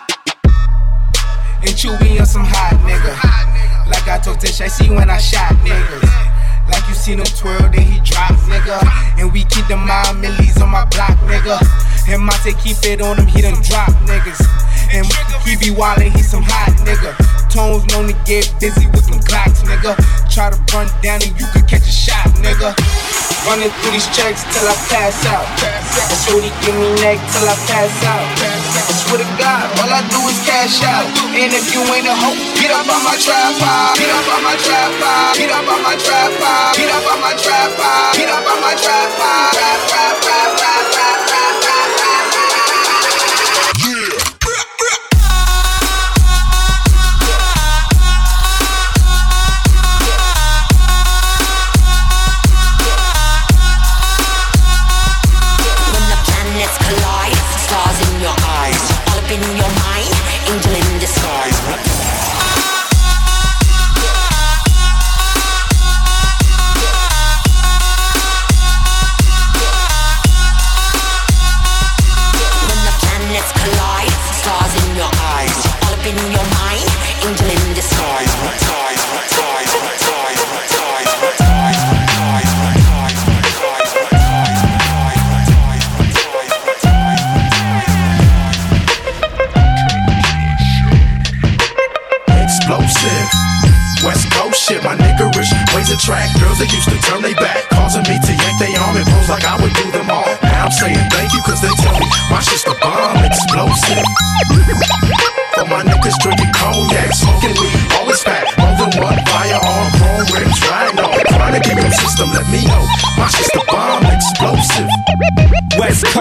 And 1.63 1.77
Chewy 1.77 2.19
on 2.19 2.25
some 2.25 2.43
hot 2.43 2.73
nigga. 2.81 3.13
Like 3.85 4.07
I 4.07 4.17
told 4.17 4.39
Tish, 4.39 4.61
I 4.61 4.67
see 4.67 4.89
when 4.89 5.09
I 5.09 5.17
shot 5.17 5.53
niggas. 5.61 6.50
Like 6.69 6.87
you 6.87 6.93
seen 6.93 7.19
him 7.19 7.25
twirl, 7.25 7.69
then 7.71 7.81
he 7.81 7.99
drop, 8.03 8.35
nigga. 8.45 8.77
And 9.17 9.31
we 9.31 9.43
keep 9.45 9.67
the 9.67 9.77
mind 9.77 10.21
millies 10.21 10.61
on 10.61 10.69
my 10.69 10.85
block, 10.85 11.17
nigga. 11.25 11.57
And 12.09 12.21
Monte 12.21 12.53
keep 12.61 12.77
it 12.83 13.01
on 13.01 13.17
him, 13.17 13.27
he 13.27 13.41
done 13.41 13.61
drop 13.61 13.89
niggas. 14.05 14.41
And 14.91 15.07
he 15.47 15.55
be 15.55 15.71
wildin', 15.71 16.11
he 16.11 16.21
some 16.21 16.43
hot 16.43 16.75
nigga. 16.83 17.15
Tones 17.47 17.87
known 17.91 18.07
to 18.07 18.15
get 18.27 18.47
busy 18.59 18.87
with 18.91 19.07
them 19.07 19.19
clocks, 19.23 19.63
nigga. 19.63 19.95
Try 20.27 20.51
to 20.51 20.59
run 20.75 20.87
down 21.03 21.23
and 21.23 21.31
you 21.39 21.47
could 21.51 21.67
catch 21.67 21.87
a 21.87 21.91
shot, 21.91 22.27
nigga. 22.43 22.75
Running 23.47 23.73
through 23.81 23.95
these 23.95 24.05
checks 24.13 24.45
till 24.53 24.67
I 24.67 24.75
pass 24.91 25.25
out. 25.25 25.47
And 25.65 26.19
Shorty 26.27 26.51
give 26.61 26.75
me 26.77 26.93
neck 27.01 27.17
till 27.33 27.47
I 27.47 27.55
pass 27.65 27.91
out. 28.05 28.27
I 28.71 28.93
swear 29.07 29.17
to 29.17 29.27
God, 29.39 29.65
all 29.81 29.89
I 29.89 30.03
do 30.11 30.19
is 30.29 30.37
cash 30.45 30.83
out. 30.83 31.07
And 31.33 31.49
if 31.49 31.73
you 31.73 31.81
ain't 31.89 32.05
a 32.05 32.13
hoe, 32.13 32.37
get 32.59 32.71
up 32.71 32.85
on 32.85 33.01
my 33.01 33.15
tripod. 33.17 33.97
Get 33.97 34.11
up 34.11 34.27
on 34.29 34.41
my 34.43 34.55
tripod. 34.59 35.31
Get 35.39 35.51
up 35.51 35.67
on 35.67 35.81
my 35.81 35.95
tripod. 35.97 36.50
Beat 36.75 36.89
up 36.91 37.13
on 37.13 37.21
my 37.21 37.33
trap, 37.33 37.71
beat 38.15 38.27
up 38.27 38.45
on 38.45 38.61
my 38.61 38.75
trap, 38.75 39.09
trap, 39.53 39.87
trap, 39.87 40.21
trap, 40.21 40.91
trap. 40.91 41.30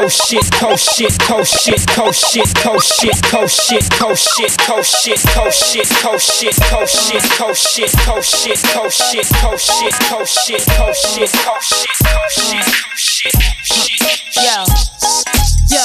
West 0.01 0.31
Coast 0.31 0.31
shit, 0.31 0.51
coast 0.53 0.97
shit, 0.97 1.21
coast 1.21 1.61
shit, 1.61 1.87
coast 1.89 2.33
shit, 2.33 2.55
coast 2.57 3.01
shit, 3.01 3.23
coast 3.23 3.69
shit, 3.69 3.91
coast 3.91 4.35
shit, 4.35 4.51
coast 4.65 5.05
shit, 5.05 5.21
coast 5.29 5.71
shit, 5.71 5.89
coast 6.01 6.41
shit, 6.41 6.57
coast 6.57 7.11
shit, 7.11 7.23
coast 7.37 7.77
shit, 7.77 7.93
coast 8.01 8.35
shit, 8.41 8.63
coast 8.63 9.05
shit, 9.13 9.29
coast 9.29 9.29
shit, 9.29 9.29
coast 9.37 9.67
shit, 9.77 9.93
coast 10.09 10.37
shit, 10.47 10.65
coast 10.73 11.05
shit, 11.13 11.91
coast 12.01 12.41
shit, 12.41 12.65
coast 12.65 12.99
shit. 12.99 13.35
Yo, 14.37 14.65
yo, 15.69 15.85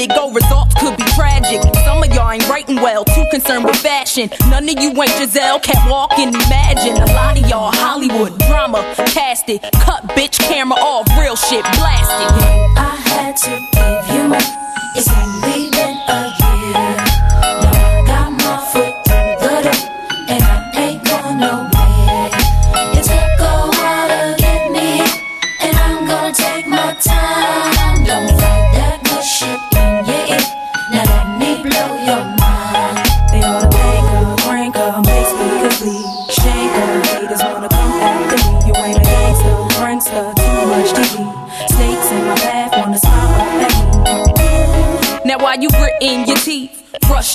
it 0.00 0.10
go, 0.10 0.30
results 0.32 0.74
could 0.80 0.96
be 0.96 1.04
tragic. 1.14 1.62
Some 1.84 2.02
of 2.02 2.12
y'all 2.14 2.30
ain't 2.30 2.48
writing 2.48 2.76
well, 2.76 3.04
too 3.04 3.24
concerned 3.30 3.64
with 3.64 3.76
fashion. 3.76 4.30
None 4.48 4.68
of 4.68 4.78
you 4.80 4.90
ain't 4.90 5.10
Giselle, 5.18 5.60
can't 5.60 5.90
walk 5.90 6.18
and 6.18 6.34
imagine. 6.34 6.96
A 6.96 7.06
lot 7.14 7.38
of 7.38 7.48
y'all 7.48 7.72
Hollywood 7.72 8.38
drama, 8.40 8.82
cast 9.08 9.48
it, 9.48 9.62
cut 9.84 10.02
bitch 10.16 10.38
camera 10.38 10.78
off, 10.78 11.06
real 11.18 11.36
shit 11.36 11.62
blasted. 11.62 12.30
I 12.76 12.96
had 13.08 13.36
to 13.36 13.50
give 13.50 14.04
you 14.14 14.34
up. 14.34 14.64
It's 14.96 15.08
only 15.10 15.70
been 15.70 15.94
a 16.08 16.33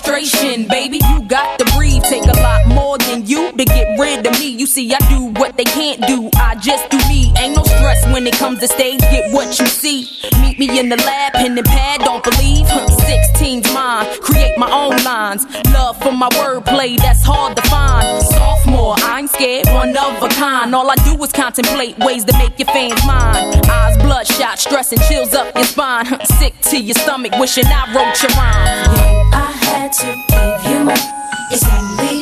Frustration, 0.09 0.67
baby, 0.67 0.99
you 1.07 1.21
got 1.21 1.59
to 1.59 1.65
breathe. 1.77 2.01
Take 2.01 2.23
a 2.23 2.41
lot 2.41 2.65
more 2.65 2.97
than 2.97 3.27
you 3.27 3.51
to 3.51 3.63
get 3.63 3.99
rid 3.99 4.25
of 4.25 4.33
me. 4.39 4.47
You 4.47 4.65
see, 4.65 4.91
I 4.91 4.97
do 5.07 5.25
what 5.39 5.55
they 5.55 5.65
can't 5.65 6.01
do. 6.07 6.31
I 6.35 6.55
just 6.55 6.89
do 6.89 6.97
me. 7.07 7.31
Ain't 7.37 7.55
no 7.55 7.61
stress 7.63 8.11
when 8.11 8.25
it 8.25 8.33
comes 8.33 8.59
to 8.61 8.67
stage. 8.67 9.01
Get 9.01 9.31
what 9.31 9.59
you 9.59 9.67
see. 9.67 10.09
Meet 10.41 10.57
me 10.57 10.79
in 10.79 10.89
the 10.89 10.97
lab, 10.97 11.33
pen 11.33 11.55
and 11.55 11.67
pad. 11.67 12.01
Don't 12.01 12.23
believe. 12.23 12.48
My 14.59 14.69
own 14.71 15.01
lines. 15.03 15.45
Love 15.73 15.97
for 16.01 16.11
my 16.11 16.29
wordplay, 16.29 16.97
that's 16.97 17.23
hard 17.23 17.55
to 17.55 17.61
find. 17.63 18.21
Sophomore, 18.21 18.95
I 18.99 19.19
ain't 19.19 19.29
scared, 19.29 19.67
one 19.69 19.95
of 19.97 20.21
a 20.21 20.27
kind. 20.29 20.75
All 20.75 20.91
I 20.91 20.95
do 20.95 21.23
is 21.23 21.31
contemplate 21.31 21.97
ways 21.99 22.25
to 22.25 22.33
make 22.37 22.59
your 22.59 22.67
fans 22.67 23.01
mine. 23.05 23.61
Eyes 23.69 23.97
bloodshot, 23.97 24.59
stress 24.59 24.91
and 24.91 25.01
chills 25.03 25.33
up 25.33 25.55
your 25.55 25.63
spine. 25.63 26.05
Sick 26.25 26.59
to 26.69 26.77
your 26.79 26.95
stomach, 26.95 27.31
wishing 27.39 27.65
I 27.65 27.87
wrote 27.95 28.21
your 28.21 28.31
rhyme. 28.35 29.33
I 29.33 29.51
had 29.63 29.93
to 29.93 30.07
give 30.27 30.71
you 30.71 30.83
more. 30.83 31.19
It's 31.51 31.65
only 31.73 32.18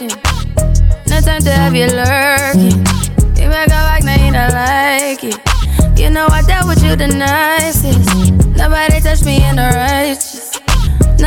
deserting. 0.00 0.22
No 1.08 1.20
time 1.20 1.42
to 1.42 1.50
have 1.50 1.74
you 1.74 1.86
lurking. 1.86 2.78
You 3.36 3.48
make 3.48 3.68
a 3.68 3.80
like, 3.88 4.04
now 4.04 4.16
you 4.16 4.32
don't 4.32 4.52
like 4.52 5.24
it. 5.24 5.98
You 5.98 6.10
know 6.10 6.26
I 6.26 6.42
dealt 6.42 6.66
with 6.68 6.82
you 6.82 6.96
the 6.96 7.08
nicest. 7.08 8.32
Nobody 8.56 9.00
touched 9.00 9.24
me 9.24 9.44
in 9.44 9.56
the 9.56 9.62
righteous. 9.62 9.89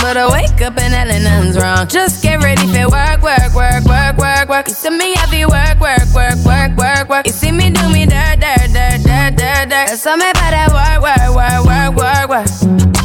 But 0.00 0.16
I 0.16 0.26
wake 0.32 0.60
up 0.62 0.78
and 0.78 0.94
hell 0.94 1.06
nothing's 1.06 1.58
wrong. 1.58 1.86
Just 1.86 2.22
get 2.22 2.42
ready 2.42 2.66
for 2.66 2.88
work, 2.88 3.22
work, 3.22 3.54
work, 3.54 3.84
work, 3.84 4.16
work, 4.16 4.48
work. 4.48 4.68
You 4.68 4.74
see 4.74 4.90
me 4.90 5.14
heavy 5.14 5.44
work, 5.44 5.78
work, 5.78 6.08
work, 6.14 6.38
work, 6.44 6.76
work, 6.76 7.08
work. 7.08 7.26
You 7.26 7.32
see 7.32 7.52
me 7.52 7.70
do 7.70 7.86
me 7.92 8.06
dirt, 8.06 8.40
dirt, 8.40 8.72
dirt, 8.72 9.02
dirt, 9.04 9.36
dirt, 9.36 9.68
dirt. 9.68 9.86
There's 9.88 10.00
something 10.00 10.30
about 10.30 10.50
that 10.56 10.70
work, 10.72 11.00
work, 11.04 11.30
work, 11.36 11.96
work, 11.96 12.28
work, 12.28 12.90
work. 12.90 12.99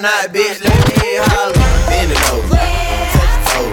If 0.00 0.06
you 0.06 0.08
a 0.08 0.16
top 0.16 0.24
knot 0.24 0.32
bitch, 0.32 0.64
let 0.64 0.72
me 0.88 0.96
hear 1.04 1.20
holler. 1.28 1.52
Bend 1.92 2.08
it 2.08 2.16
over, 2.32 2.56
touch 2.56 3.20
your 3.20 3.36
toe, 3.52 3.68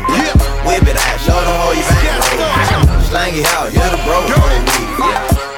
whip 0.67 0.83
it 0.83 0.99
out, 0.99 1.17
show 1.23 1.39
them 1.39 1.55
how 1.55 1.71
you 1.71 1.87
bang 1.87 2.19
low. 2.35 2.99
Slang 3.07 3.31
it 3.31 3.47
out, 3.55 3.71
you're 3.71 3.87
the 3.87 3.99
bro 4.03 4.19
for 4.27 4.35
the 4.35 4.43
week. 4.43 4.67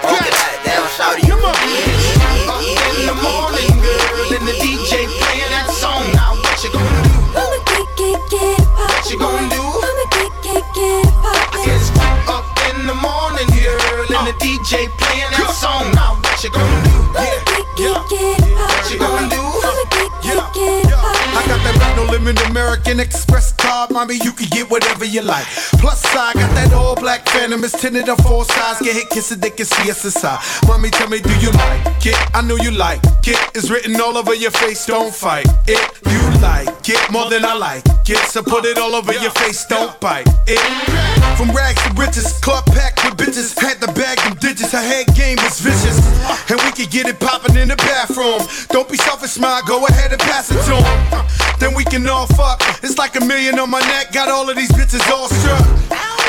Poke 0.05 0.29
it 0.29 0.35
out, 0.37 0.61
down, 0.61 0.85
shout 0.93 1.17
it. 1.17 1.25
In 1.25 3.01
the 3.01 3.17
morning, 3.17 3.73
girl, 3.81 4.29
and 4.29 4.45
the 4.45 4.53
DJ 4.61 5.09
playing 5.09 5.49
that 5.49 5.73
song. 5.73 6.05
Now 6.13 6.37
what 6.37 6.61
you 6.61 6.69
gonna 6.69 7.01
do? 7.01 7.17
I'ma 7.33 7.57
get, 7.65 7.89
get, 7.97 8.21
get 8.29 8.61
it 8.61 8.69
poppin'. 8.77 8.93
What 8.93 9.09
you 9.09 9.17
gonna 9.17 9.49
do? 9.49 9.65
I'ma 9.65 10.05
get, 10.13 10.29
get, 10.45 10.63
get 10.77 11.01
it 11.01 11.17
poppin'. 11.17 11.65
It's 11.65 11.89
up 12.29 12.45
in 12.69 12.85
the 12.85 12.93
morning, 12.93 13.49
girl, 13.57 14.05
and 14.05 14.29
the 14.29 14.37
DJ 14.37 14.85
playing 15.01 15.33
that 15.33 15.49
song. 15.49 15.89
Now 15.97 16.21
what 16.21 16.37
you 16.45 16.53
gonna 16.53 16.85
do? 16.85 16.93
Yeah, 17.81 18.05
yeah. 18.13 18.38
Limit 22.29 22.49
American 22.49 22.99
Express 22.99 23.53
card, 23.53 23.91
mommy. 23.91 24.15
You 24.15 24.31
can 24.31 24.47
get 24.49 24.69
whatever 24.69 25.05
you 25.05 25.21
like. 25.21 25.45
Plus, 25.81 26.03
I 26.15 26.33
got 26.33 26.53
that 26.53 26.73
all 26.73 26.95
black 26.95 27.27
Phantom. 27.29 27.63
It's 27.63 27.79
tinted 27.79 28.07
on 28.09 28.17
four 28.17 28.45
sides. 28.45 28.79
Get 28.81 28.95
hit, 28.95 29.09
kiss 29.09 29.31
it, 29.31 29.41
they 29.41 29.49
can 29.49 29.65
see 29.65 29.89
us 29.89 30.03
inside. 30.05 30.39
Mommy, 30.67 30.89
tell 30.89 31.09
me, 31.09 31.19
do 31.19 31.33
you 31.39 31.51
like 31.51 32.05
it? 32.05 32.17
I 32.35 32.41
know 32.41 32.55
you 32.55 32.71
like 32.71 33.01
it. 33.25 33.39
It's 33.55 33.69
written 33.69 33.99
all 33.99 34.17
over 34.17 34.35
your 34.35 34.51
face. 34.51 34.85
Don't 34.85 35.13
fight 35.13 35.47
it. 35.67 35.81
You 36.05 36.21
like 36.41 36.89
it 36.89 37.01
more 37.11 37.29
than 37.29 37.45
I 37.45 37.53
like 37.55 37.83
it. 38.07 38.17
So 38.29 38.43
put 38.43 38.65
it 38.65 38.77
all 38.77 38.93
over 38.93 39.13
your 39.13 39.31
face. 39.31 39.65
Don't 39.65 39.99
bite 39.99 40.27
it. 40.47 40.59
From 41.37 41.51
rags 41.51 41.81
to 41.83 41.93
riches, 41.93 42.33
club 42.39 42.65
packed 42.67 43.03
with 43.05 43.17
bitches. 43.17 43.57
Had 43.57 43.79
the 43.79 43.87
bag 43.93 44.17
them 44.19 44.35
digits. 44.35 44.71
Her 44.71 44.81
head 44.81 45.07
game 45.15 45.37
was 45.37 45.59
vicious, 45.61 45.97
and 46.51 46.59
we 46.61 46.71
could 46.71 46.91
get 46.91 47.07
it 47.07 47.19
poppin' 47.19 47.57
in 47.57 47.69
the 47.69 47.77
bathroom. 47.77 48.41
Don't 48.69 48.89
be 48.89 48.97
selfish, 48.97 49.31
smile. 49.31 49.63
Go 49.65 49.85
ahead 49.87 50.11
and 50.11 50.21
pass 50.21 50.51
it 50.51 50.61
to 50.65 50.75
'em. 50.75 51.08
Uh, 51.59 51.65
Then 51.65 51.75
we 51.75 51.83
can 51.83 52.07
all 52.07 52.27
fuck. 52.27 52.61
It's 52.83 52.97
like 52.97 53.15
a 53.15 53.23
million 53.25 53.59
on 53.59 53.69
my 53.69 53.79
neck. 53.81 54.11
Got 54.13 54.29
all 54.29 54.49
of 54.49 54.55
these 54.55 54.71
bitches 54.71 55.03
all 55.11 55.27
struck. 55.27 55.65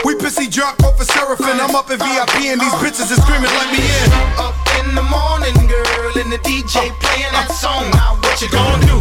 We 0.04 0.14
pissy 0.14 0.50
drunk 0.50 0.82
off 0.82 0.98
a 1.00 1.04
seraphim. 1.04 1.60
I'm 1.60 1.74
up 1.74 1.90
in 1.90 1.98
VIP 1.98 2.50
and 2.50 2.60
these 2.60 2.72
bitches 2.82 3.12
are 3.12 3.20
screaming, 3.20 3.52
let 3.60 3.68
me 3.70 3.78
in. 3.84 4.08
Up 4.40 4.56
in 4.80 4.94
the 4.94 5.02
morning, 5.04 5.54
girl, 5.68 6.12
and 6.16 6.32
the 6.32 6.38
DJ 6.38 6.88
playing 6.98 7.32
that 7.36 7.52
song. 7.52 7.84
Now 7.92 8.16
what 8.22 8.40
you 8.40 8.48
gonna 8.48 8.80
do? 8.86 8.96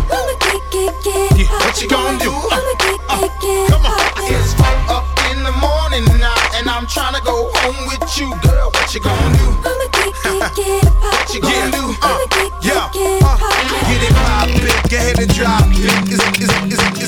Yeah, 1.39 1.47
what 1.63 1.81
you 1.81 1.87
gonna 1.87 2.19
do? 2.19 2.29
Uh, 2.29 2.59
I'ma 2.59 2.73
get, 2.83 2.99
get, 3.09 3.31
get 3.41 3.71
it 3.71 3.79
poppin'. 3.79 4.35
It's 4.35 4.53
up 4.91 5.07
in 5.31 5.39
the 5.43 5.55
morning 5.55 6.03
now, 6.19 6.35
and 6.59 6.69
I'm 6.69 6.85
trying 6.85 7.15
to 7.15 7.21
go 7.23 7.49
home 7.63 7.87
with 7.87 8.03
you, 8.19 8.29
girl. 8.43 8.69
What 8.75 8.93
you 8.93 8.99
gonna 8.99 9.37
do? 9.39 9.47
What 9.63 11.33
you 11.33 11.39
gonna 11.41 11.71
do? 11.71 11.83
Uh, 12.03 12.19
I'ma 12.19 12.27
get, 12.27 12.51
get, 12.61 12.93
Yeah, 12.93 13.18
hit 15.09 15.19
a 15.19 15.33
drop. 15.33 15.65
Is, 15.71 16.21
is, 16.37 16.49
is, 16.71 16.98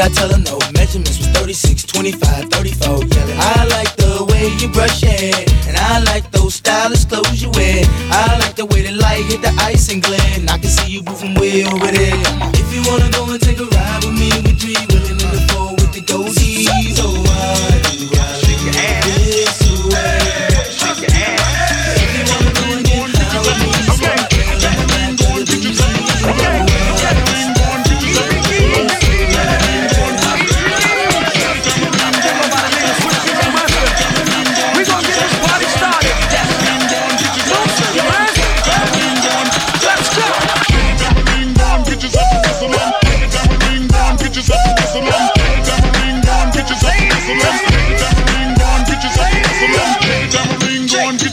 I 0.00 0.08
tell 0.08 0.30
her 0.30 0.38
no? 0.38 0.58
Measurements 0.72 1.18
was 1.18 1.26
36, 1.28 1.82
25, 1.84 2.48
34. 2.48 2.59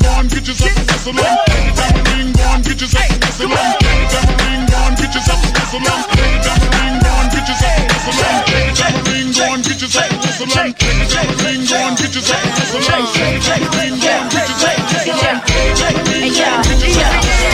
Tambourine, 0.00 0.08
go 0.08 0.10
on, 0.16 0.28
get 0.28 0.46
yourself 0.48 0.72
a 0.72 0.84
whistle 0.88 1.12
on. 1.20 1.36
Tambourine, 1.76 2.32
go 2.32 2.44
on, 2.48 2.60
get 2.62 2.80
yourself 2.80 3.10
a 3.10 3.18
whistle 3.20 3.52
on. 3.52 3.76
Tambourine, 3.80 4.66
go 4.66 4.76
on, 4.80 4.94
get 4.96 5.12
yourself 5.14 5.44
a 5.44 5.52
whistle 5.52 5.84
on. 5.84 6.00
Tambourine, 6.40 7.00
go 7.00 7.10
on, 7.10 7.28
get 7.28 7.44
yourself 7.48 7.76
a 7.76 7.92
whistle 7.92 8.16
on. 8.20 8.44
Tambourine, 8.80 9.30
go 9.30 9.44
on, 9.44 9.60
get 9.60 9.80
yourself 9.80 10.08
a 10.08 10.24
whistle 10.24 10.48
on. 10.50 10.72
Tambourine, 10.72 11.64
go 11.68 11.76
on, 11.76 11.94
get 11.94 12.14
yourself 12.14 12.40
a 12.40 12.56
whistle 12.56 12.80
on. 12.80 12.80
Tambourine, 12.80 12.80
go 12.80 12.80
on, 12.80 12.80
get 12.80 12.80
yourself 12.80 12.80
a 12.80 12.80
whistle 12.80 12.80
on. 12.80 13.04
Tambourine, 13.60 14.00
go 14.00 14.08
on, 14.10 14.28
get 14.30 14.48
yourself 14.50 14.76
a 14.76 14.88
whistle 14.90 15.20
on. 15.20 15.44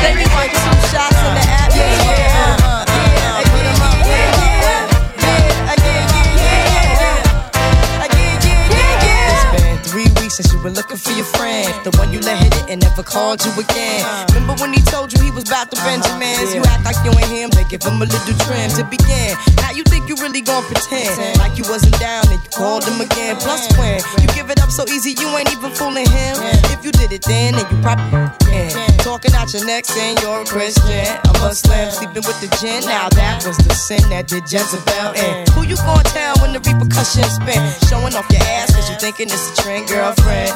Let 0.03 0.15
me 0.15 0.25
want 0.31 0.51
two 0.55 0.77
shots 0.87 1.19
in 1.19 1.33
the 1.35 1.45
atmosphere. 1.47 2.17
Uh, 2.17 2.57
yeah, 2.57 2.66
were 10.67 10.75
looking 10.75 10.99
for 10.99 11.15
your 11.15 11.25
friend. 11.39 11.71
The 11.87 11.95
one 11.95 12.11
you 12.11 12.19
let 12.27 12.43
hit 12.43 12.51
it 12.59 12.67
and 12.67 12.83
never 12.83 13.05
called 13.05 13.39
you 13.47 13.53
again. 13.55 14.03
Remember 14.35 14.59
when 14.59 14.75
he 14.75 14.83
told 14.91 15.15
you 15.15 15.23
he 15.23 15.31
was 15.31 15.47
about 15.47 15.71
to 15.71 15.79
Benjamins? 15.87 16.51
Uh-huh. 16.51 16.59
You 16.59 16.63
act 16.67 16.83
like 16.83 16.99
you 17.07 17.15
ain't 17.15 17.31
him, 17.31 17.49
they 17.55 17.63
give 17.71 17.87
him 17.87 18.03
a 18.03 18.07
little 18.07 18.37
trim 18.43 18.67
to 18.75 18.83
begin. 18.91 19.39
Now 19.63 19.71
you 19.71 19.87
think 19.87 20.11
you 20.11 20.19
really 20.19 20.43
gon' 20.43 20.67
pretend 20.67 21.39
like 21.39 21.55
you 21.55 21.63
wasn't 21.71 21.95
down 22.03 22.27
and 22.35 22.43
you 22.43 22.51
called 22.51 22.83
him 22.83 22.99
again. 22.99 23.39
Uh-huh. 23.39 23.47
Plus 23.47 23.63
when 23.79 24.03
you 24.19 24.29
give 24.35 24.51
it 24.51 24.59
up 24.59 24.75
so 24.75 24.83
easy, 24.91 25.15
you 25.15 25.31
ain't 25.39 25.47
even 25.55 25.71
fooling 25.71 26.11
him. 26.11 26.35
If 26.75 26.83
you 26.83 26.91
did 26.91 27.15
it 27.15 27.23
then, 27.23 27.55
then 27.55 27.67
you 27.71 27.79
probably 27.79 28.27
can. 28.43 28.75
Talking 29.07 29.39
out 29.39 29.55
your 29.55 29.63
neck 29.71 29.87
saying 29.87 30.19
you're 30.19 30.43
a 30.43 30.47
Christian, 30.51 31.07
a 31.15 31.33
Muslim, 31.39 31.95
sleeping 31.95 32.27
with 32.27 32.43
the 32.43 32.51
gin. 32.59 32.83
Now 32.91 33.07
that 33.15 33.47
was 33.47 33.55
the 33.63 33.71
sin 33.71 34.03
that 34.11 34.27
did 34.27 34.51
Jezebel 34.51 35.15
in. 35.15 35.47
Who 35.55 35.63
you 35.63 35.79
gonna 35.87 36.03
tell 36.11 36.35
when 36.43 36.51
the 36.51 36.59
repercussions 36.59 37.39
spin? 37.39 37.63
Showing 37.87 38.19
off 38.19 38.27
your 38.35 38.43
ass 38.59 38.75
cause 38.75 38.91
you 38.91 38.99
thinking 38.99 39.31
it's 39.31 39.47
a 39.55 39.63
trend, 39.63 39.87
girlfriend. 39.87 40.56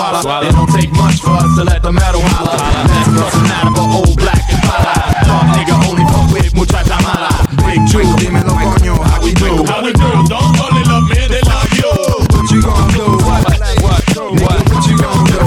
Swallow. 0.00 0.48
It 0.48 0.52
don't 0.52 0.70
take 0.72 0.92
much 0.96 1.20
for 1.20 1.34
us 1.36 1.50
to 1.56 1.64
let 1.64 1.82
the 1.82 1.92
metal 1.92 2.22
holler. 2.24 2.56
That's 2.56 3.08
personality 3.12 3.72
for 3.76 3.86
old 3.98 4.16
black 4.16 4.44
and 4.48 4.62
pala. 4.64 4.94
Talk 5.28 5.46
nigga 5.56 5.74
only 5.88 6.04
fuck 6.08 6.28
with 6.32 6.52
muchacha 6.54 6.96
mala. 7.04 7.30
Big 7.66 7.82
Jew, 7.90 8.04
Dímelo, 8.16 8.54
coño, 8.56 8.94
how 9.04 9.20
we 9.22 9.32
do? 9.34 9.64
How 9.68 9.82
we 9.84 9.92
do? 9.92 10.08
Don't 10.28 10.56
only 10.60 10.84
love 10.88 11.06
me, 11.08 11.20
they 11.28 11.42
love 11.44 11.70
you. 11.76 11.90
What 12.32 12.46
you 12.50 12.60
gonna 12.62 12.92
do? 12.96 13.06
What? 13.26 13.44
What? 13.84 14.02
What? 14.40 14.58
What 14.72 14.82
you 14.88 14.96
gonna 14.96 15.24
do? 15.28 15.40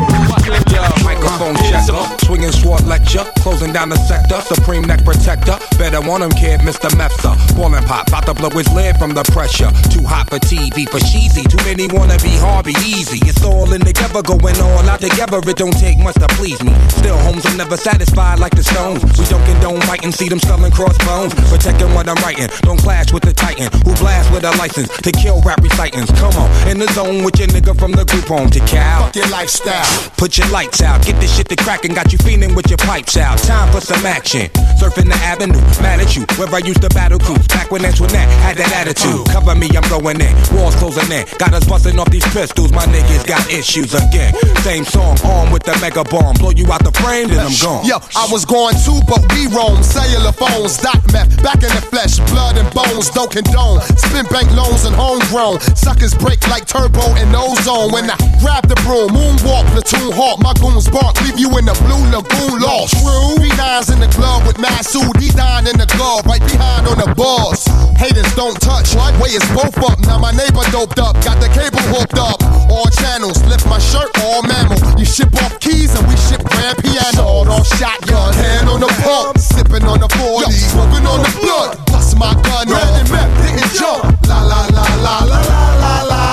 Microphone 1.04 1.56
checker, 1.68 2.04
swinging 2.26 2.52
sword 2.52 2.86
lecture, 2.86 3.26
closing 3.42 3.72
down 3.74 3.90
the 3.90 3.98
sector, 3.98 4.40
supreme 4.42 4.83
neck 4.83 4.83
protector. 5.04 5.60
Better 5.78 6.02
want 6.02 6.24
him, 6.24 6.32
kid, 6.32 6.62
Mr. 6.62 6.90
Mepsa. 6.96 7.36
Ballin' 7.56 7.84
pop, 7.84 8.08
about 8.08 8.26
to 8.26 8.34
blow 8.34 8.50
his 8.50 8.68
lid 8.74 8.98
from 8.98 9.14
the 9.14 9.24
pressure. 9.36 9.70
Too 9.92 10.04
hot 10.04 10.30
for 10.30 10.40
TV, 10.40 10.90
for 10.90 11.00
cheesy. 11.00 11.44
Too 11.44 11.62
many 11.64 11.88
wanna 11.88 12.18
be 12.20 12.36
hard, 12.38 12.66
be 12.66 12.76
easy. 12.84 13.20
It's 13.28 13.44
all 13.44 13.72
in 13.74 13.82
together, 13.82 14.22
going 14.22 14.60
all 14.62 14.88
out 14.90 15.02
together. 15.02 15.40
It 15.44 15.58
don't 15.58 15.78
take 15.78 16.00
much 16.00 16.16
to 16.16 16.28
please 16.40 16.62
me. 16.64 16.74
Still, 16.90 17.18
homes, 17.20 17.46
I'm 17.46 17.58
never 17.58 17.78
satisfied 17.78 18.40
like 18.40 18.56
the 18.56 18.64
Stones. 18.64 19.04
We 19.20 19.26
don't 19.26 19.44
condone 19.46 19.82
fighting, 19.82 20.12
see 20.12 20.30
them 20.30 20.40
selling 20.40 20.72
crossbones. 20.72 21.34
Protecting 21.52 21.94
what 21.94 22.08
I'm 22.08 22.18
writing, 22.24 22.48
don't 22.62 22.80
clash 22.80 23.12
with 23.12 23.24
the 23.24 23.34
Titan 23.34 23.70
who 23.86 23.94
blast 23.96 24.32
with 24.32 24.44
a 24.44 24.52
license 24.58 24.90
to 25.04 25.12
kill 25.12 25.42
rap 25.42 25.62
recitants. 25.62 26.12
Come 26.20 26.34
on, 26.36 26.50
in 26.68 26.80
the 26.80 26.88
zone 26.94 27.24
with 27.24 27.38
your 27.40 27.48
nigga 27.50 27.78
from 27.78 27.92
the 27.92 28.06
group 28.06 28.26
home 28.26 28.50
to 28.50 28.60
Cal. 28.62 29.06
Fuck 29.06 29.16
your 29.16 29.30
lifestyle. 29.30 30.12
Put 30.18 30.38
your 30.38 30.50
lights 30.50 30.82
out, 30.82 31.06
get 31.06 31.20
this 31.20 31.36
shit 31.36 31.50
to 31.50 31.56
crackin', 31.56 31.94
got 31.94 32.12
you 32.12 32.18
feeling 32.20 32.56
with 32.56 32.70
your 32.70 32.78
pipes 32.78 33.18
out. 33.18 33.38
Time 33.40 33.72
for 33.72 33.82
some 33.82 34.06
action. 34.06 34.50
Surfing 34.94 35.10
the 35.10 35.18
avenue, 35.26 35.58
mad 35.82 36.00
at 36.00 36.16
you. 36.16 36.26
Where 36.38 36.50
I 36.54 36.60
used 36.60 36.82
to 36.82 36.90
battle 36.90 37.18
cruise. 37.18 37.48
Back 37.48 37.72
when 37.72 37.86
Antoinette 37.86 38.30
had 38.46 38.58
that 38.58 38.72
attitude. 38.74 39.26
Oh. 39.26 39.32
Cover 39.32 39.56
me, 39.56 39.70
I'm 39.74 39.86
going 39.90 40.22
in. 40.22 40.34
Walls 40.54 40.76
closing 40.76 41.10
in. 41.10 41.26
Got 41.38 41.54
us 41.54 41.66
busting 41.66 41.98
off 41.98 42.10
these 42.10 42.26
pistols. 42.30 42.72
My 42.72 42.86
niggas 42.86 43.26
got 43.26 43.42
issues 43.50 43.94
again. 43.94 44.34
Same 44.62 44.86
song, 44.86 45.18
armed 45.26 45.52
with 45.52 45.64
the 45.64 45.74
mega 45.82 46.04
bomb. 46.04 46.36
Blow 46.38 46.52
you 46.52 46.70
out 46.72 46.84
the 46.84 46.92
frame, 47.02 47.30
then 47.30 47.42
I'm 47.42 47.58
gone. 47.58 47.86
Yo, 47.86 47.98
I 48.16 48.30
was 48.30 48.46
going 48.46 48.78
too, 48.86 49.02
but 49.10 49.22
we 49.34 49.50
roam. 49.50 49.82
Cellular 49.82 50.32
phones, 50.32 50.78
doc 50.78 51.02
meth, 51.12 51.42
back 51.42 51.66
in 51.66 51.74
the 51.74 51.84
flesh, 51.90 52.22
blood 52.30 52.58
and 52.58 52.70
bones, 52.74 53.10
don't 53.10 53.32
condone. 53.32 53.82
Spin 53.98 54.26
bank 54.30 54.50
loans 54.54 54.86
and 54.86 54.94
homegrown. 54.94 55.60
Suckers 55.74 56.14
break 56.14 56.46
like 56.54 56.66
turbo 56.70 57.02
and 57.18 57.34
ozone. 57.34 57.90
When 57.92 58.10
I 58.10 58.18
grab 58.42 58.70
the 58.70 58.78
broom, 58.86 59.10
moonwalk, 59.10 59.66
platoon 59.74 60.14
hawk, 60.14 60.38
my 60.38 60.54
goons 60.62 60.86
bark, 60.86 61.18
leave 61.26 61.40
you 61.40 61.50
in 61.58 61.66
the 61.66 61.74
blue 61.82 62.04
lagoon 62.14 62.62
lost. 62.62 62.94
True. 63.02 63.42
B9's 63.42 63.90
in 63.90 64.00
the 64.00 64.12
club 64.14 64.46
with 64.46 64.60
Masood, 64.84 65.16
he 65.16 65.30
dying 65.32 65.64
in 65.66 65.80
the 65.80 65.88
glove, 65.96 66.28
right 66.28 66.44
behind 66.44 66.88
on 66.92 67.00
the 67.00 67.08
bars. 67.16 67.64
Haters 67.96 68.28
don't 68.36 68.60
touch, 68.60 68.92
what? 69.00 69.16
Way 69.16 69.32
is 69.32 69.48
both 69.56 69.80
up. 69.80 69.96
Now 70.04 70.20
my 70.20 70.36
neighbor 70.36 70.60
doped 70.76 71.00
up, 71.00 71.16
got 71.24 71.40
the 71.40 71.48
cable 71.56 71.80
hooked 71.88 72.20
up. 72.20 72.44
All 72.68 72.92
channels, 72.92 73.40
lift 73.48 73.64
my 73.72 73.80
shirt, 73.80 74.12
all 74.20 74.44
mammal. 74.44 74.76
You 75.00 75.06
ship 75.08 75.32
off 75.40 75.56
keys 75.64 75.96
and 75.96 76.04
we 76.04 76.20
ship 76.28 76.44
grand 76.44 76.84
piano. 76.84 77.16
Sawed 77.16 77.48
off 77.48 77.64
shotgun, 77.80 78.34
hand 78.36 78.68
on 78.68 78.84
the 78.84 78.92
pump, 79.08 79.40
sipping 79.40 79.88
on 79.88 80.04
the 80.04 80.10
40, 80.20 80.52
smoking 80.52 81.08
on 81.08 81.24
the 81.24 81.32
blood. 81.40 81.80
Bust 81.88 82.20
my 82.20 82.36
gun 82.44 82.68
Red 82.68 82.92
and 83.00 83.08
map, 83.08 83.32
didn't 83.40 83.72
jump. 83.80 84.04
La 84.28 84.44
la 84.44 84.68
la 84.68 84.84
la 85.00 85.16
la 85.24 85.40
la 85.48 85.64
la 85.80 85.96
la. 86.12 86.24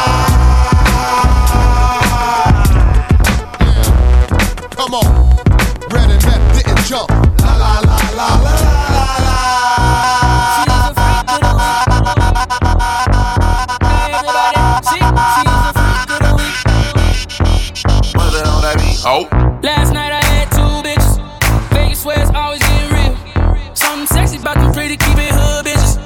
Come 4.75 4.95
on, 4.95 5.20
Oh. 19.03 19.27
Last 19.63 19.95
night 19.95 20.13
I 20.13 20.23
had 20.23 20.51
two 20.53 20.61
bitches. 20.85 21.17
Vegas 21.73 22.05
where 22.05 22.21
it's 22.21 22.31
always 22.33 22.61
getting 22.61 22.93
real. 22.93 23.75
Something 23.75 24.07
sexy 24.07 24.37
about 24.37 24.57
them 24.57 24.75
pretty 24.75 24.99
keep 24.99 25.17
it 25.17 25.33
hood 25.33 25.65
bitches. 25.65 25.97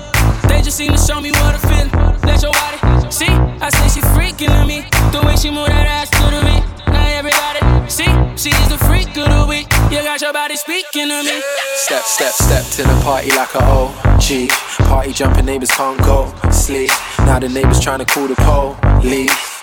They 0.47 0.63
just 0.63 0.77
seem 0.77 0.93
to 0.93 0.99
show 0.99 1.21
me 1.21 1.33
what 1.33 1.55
I 1.55 1.59
feel. 1.59 1.91
Let 2.23 2.41
your 2.43 2.53
body 2.53 3.11
see. 3.11 3.35
I 3.59 3.71
say 3.71 3.99
she 3.99 4.01
freaking 4.15 4.51
on 4.55 4.69
me. 4.69 4.87
The 5.11 5.27
way 5.27 5.35
she 5.35 5.51
move 5.51 5.67
that 5.75 5.87
ass 5.91 6.11
to 6.11 6.23
the 6.31 6.39
beat. 6.47 6.63
Now 6.87 7.03
everybody 7.19 7.91
see. 7.91 8.07
She's 8.39 8.69
the 8.71 8.79
freak 8.87 9.11
of 9.19 9.27
the 9.27 9.47
week. 9.49 9.67
You 9.91 9.99
got 10.07 10.21
your 10.21 10.33
body 10.33 10.55
speaking 10.55 11.09
to 11.09 11.19
me. 11.27 11.43
Step, 11.75 12.05
step, 12.05 12.33
step 12.33 12.65
to 12.79 12.83
the 12.87 13.01
party 13.03 13.31
like 13.35 13.55
a 13.57 13.65
OG. 13.65 14.55
Party 14.87 15.13
jumping 15.13 15.47
neighbors 15.47 15.71
can't 15.73 15.99
go 16.03 16.33
sleep. 16.53 16.91
Now 17.27 17.41
the 17.41 17.49
neighbors 17.49 17.81
trying 17.81 17.99
to 17.99 18.07
call 18.07 18.29
the 18.29 18.37
police. 18.37 19.54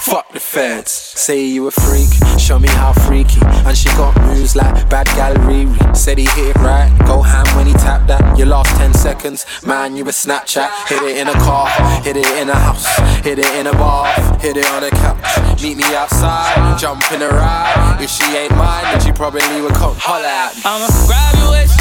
Fuck 0.00 0.32
the 0.32 0.40
feds. 0.40 0.90
Say 0.90 1.44
you 1.44 1.66
a 1.66 1.70
freak, 1.70 2.10
show 2.38 2.58
me 2.58 2.68
how 2.68 2.92
freaky. 2.92 3.40
And 3.64 3.76
she 3.76 3.88
got 3.90 4.14
moves 4.26 4.56
like 4.56 4.88
bad 4.90 5.06
gal 5.14 5.34
Riri. 5.34 5.96
Said 5.96 6.18
he 6.18 6.26
hit 6.26 6.54
it 6.54 6.56
right, 6.56 6.90
go 7.06 7.22
ham 7.22 7.46
when 7.56 7.66
he 7.66 7.72
tapped 7.74 8.08
that. 8.08 8.36
Your 8.36 8.48
last 8.48 8.76
10 8.76 8.92
seconds, 8.92 9.46
man, 9.64 9.96
you 9.96 10.04
a 10.04 10.08
Snapchat. 10.08 10.68
Hit 10.88 11.02
it 11.02 11.16
in 11.16 11.28
a 11.28 11.32
car, 11.34 11.68
hit 12.02 12.16
it 12.16 12.26
in 12.38 12.50
a 12.50 12.54
house, 12.54 12.84
hit 13.24 13.38
it 13.38 13.46
in 13.54 13.66
a 13.66 13.72
bar, 13.72 14.06
hit 14.40 14.56
it 14.56 14.66
on 14.66 14.84
a 14.84 14.90
couch. 14.90 15.62
Meet 15.62 15.76
me 15.78 15.84
outside, 15.94 16.78
jump 16.78 17.00
in 17.12 17.22
a 17.22 17.28
ride. 17.28 17.98
If 18.00 18.10
she 18.10 18.24
ain't 18.36 18.54
mine, 18.56 18.84
then 18.84 19.00
she 19.00 19.12
probably 19.12 19.40
would 19.62 19.74
come 19.74 19.94
holler 19.96 20.26
at 20.26 20.54
me. 20.56 20.62
I'ma 20.64 20.88
grab 21.06 21.34
your 21.38 21.50
waist. 21.52 21.78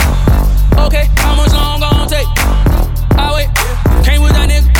Okay, 0.79 1.09
how 1.17 1.35
much 1.35 1.51
long 1.51 1.79
gon' 1.79 2.07
take? 2.07 2.27
I 3.17 3.31
wait. 3.33 3.49
Came 4.05 4.21
with 4.21 4.33
that 4.33 4.49
nigga. 4.49 4.72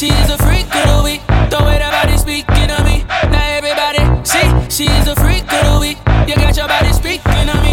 She's 0.00 0.30
a 0.30 0.38
freak 0.38 0.64
of 0.74 0.86
the 0.88 1.02
week. 1.04 1.20
The 1.52 1.60
way 1.60 1.76
that 1.76 1.92
body 1.92 2.16
speaking 2.16 2.68
to 2.72 2.78
me. 2.88 3.04
Now 3.28 3.44
everybody, 3.60 4.00
see, 4.24 4.48
she's 4.72 5.06
a 5.06 5.14
freak 5.14 5.44
of 5.52 5.62
the 5.68 5.78
week. 5.78 5.98
You 6.26 6.36
got 6.36 6.56
your 6.56 6.68
body 6.68 6.92
speaking 6.94 7.46
to 7.52 7.56
me. 7.60 7.69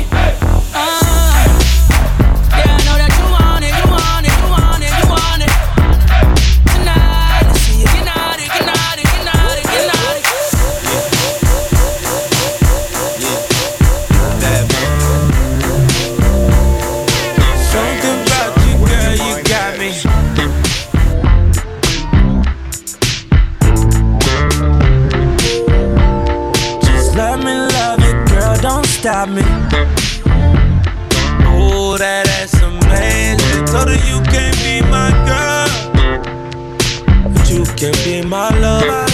My 38.38 38.50
lover. 38.60 39.07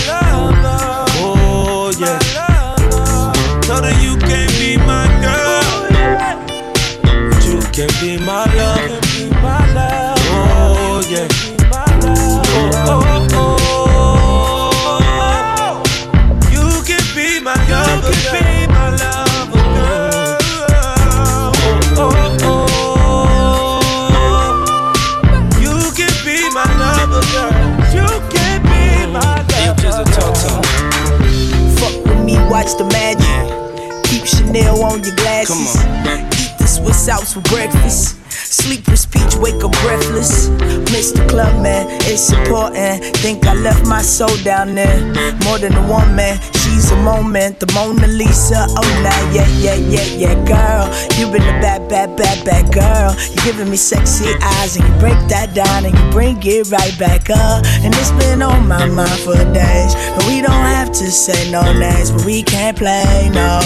Watch 32.63 32.77
the 32.77 32.85
magic. 32.85 34.03
Keep 34.05 34.25
Chanel 34.25 34.83
on 34.83 35.03
your 35.03 35.15
glasses. 35.15 35.75
Eat 35.75 36.57
the 36.57 36.67
Swiss 36.67 37.07
Alps 37.09 37.33
for 37.33 37.41
breakfast. 37.41 38.22
Sleep 38.53 38.87
with 38.87 38.99
speech, 38.99 39.33
wake 39.41 39.63
up 39.63 39.71
breathless. 39.81 40.47
Miss 40.93 41.11
the 41.11 41.25
club, 41.27 41.63
man, 41.63 41.87
it's 42.05 42.31
important. 42.31 43.03
Think 43.17 43.47
I 43.47 43.55
left 43.55 43.87
my 43.87 44.03
soul 44.03 44.37
down 44.43 44.75
there. 44.75 45.01
More 45.43 45.57
than 45.57 45.73
a 45.73 45.81
woman, 45.89 46.37
she's 46.61 46.91
a 46.91 46.95
moment. 46.97 47.59
The 47.59 47.65
Mona 47.73 48.05
Lisa, 48.05 48.67
oh 48.69 49.01
nah, 49.01 49.33
yeah, 49.33 49.47
yeah, 49.57 49.73
yeah, 49.73 50.05
yeah, 50.05 50.35
girl. 50.45 50.85
You 51.17 51.31
been 51.33 51.41
a 51.41 51.59
bad, 51.65 51.89
bad, 51.89 52.15
bad, 52.15 52.45
bad 52.45 52.71
girl. 52.71 53.15
You 53.33 53.41
giving 53.41 53.71
me 53.71 53.75
sexy 53.75 54.29
eyes, 54.39 54.77
and 54.77 54.85
you 54.85 54.99
break 54.99 55.17
that 55.33 55.55
down, 55.55 55.85
and 55.85 55.97
you 55.97 56.11
bring 56.11 56.37
it 56.45 56.69
right 56.69 56.95
back 56.99 57.31
up. 57.31 57.65
And 57.81 57.91
it's 57.95 58.11
been 58.11 58.43
on 58.43 58.67
my 58.67 58.85
mind 58.85 59.19
for 59.25 59.33
days. 59.33 59.95
But 60.13 60.27
we 60.27 60.41
don't 60.41 60.67
have 60.77 60.89
to 60.89 61.09
say 61.09 61.49
no 61.49 61.73
names, 61.73 62.11
but 62.11 62.23
we 62.23 62.43
can't 62.43 62.77
play, 62.77 63.31
no. 63.33 63.61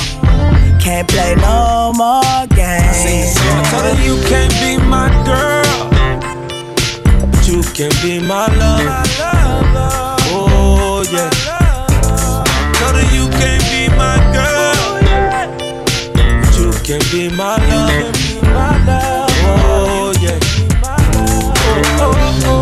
Can't 0.80 1.07
play 1.09 1.36
no 1.36 1.91
more 1.95 2.47
games. 2.55 3.36
I 3.38 3.63
told 3.69 3.84
her 3.84 3.95
you 4.03 4.15
can't 4.30 4.53
be 4.61 4.78
my 4.88 5.09
girl, 5.25 5.89
but 7.30 7.43
you 7.47 7.61
can 7.75 7.91
be 8.01 8.19
my 8.25 8.47
lover. 8.55 9.03
Oh 10.32 11.03
yeah. 11.11 11.30
Told 12.80 12.95
her 12.95 13.07
you 13.13 13.28
can't 13.38 13.63
be 13.69 13.89
my 13.97 14.17
girl, 14.32 14.80
but 16.41 16.53
you 16.57 16.71
can 16.86 17.01
be 17.11 17.30
my 17.36 17.57
lover. 17.67 18.11
Oh 19.43 20.13
yeah. 20.21 20.39
Oh, 21.99 21.99
oh, 21.99 22.43
oh. 22.45 22.57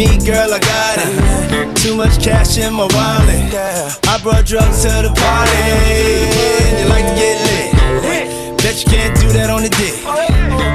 Me, 0.00 0.16
girl, 0.24 0.50
I 0.52 0.58
got 0.58 0.96
it. 0.98 1.76
Too 1.76 1.94
much 1.94 2.22
cash 2.24 2.56
in 2.56 2.72
my 2.72 2.88
wallet. 2.96 3.52
I 4.08 4.18
brought 4.22 4.46
drugs 4.46 4.82
to 4.84 4.92
the 5.04 5.12
party. 5.12 5.60
You 6.80 6.86
like 6.88 7.06
to 7.10 7.14
get 7.20 7.36
lit. 8.04 8.56
Bet 8.62 8.76
you 8.82 8.90
can't 8.90 9.14
do 9.20 9.28
that 9.36 9.50
on 9.50 9.62
the 9.62 9.68
dick. 9.68 9.96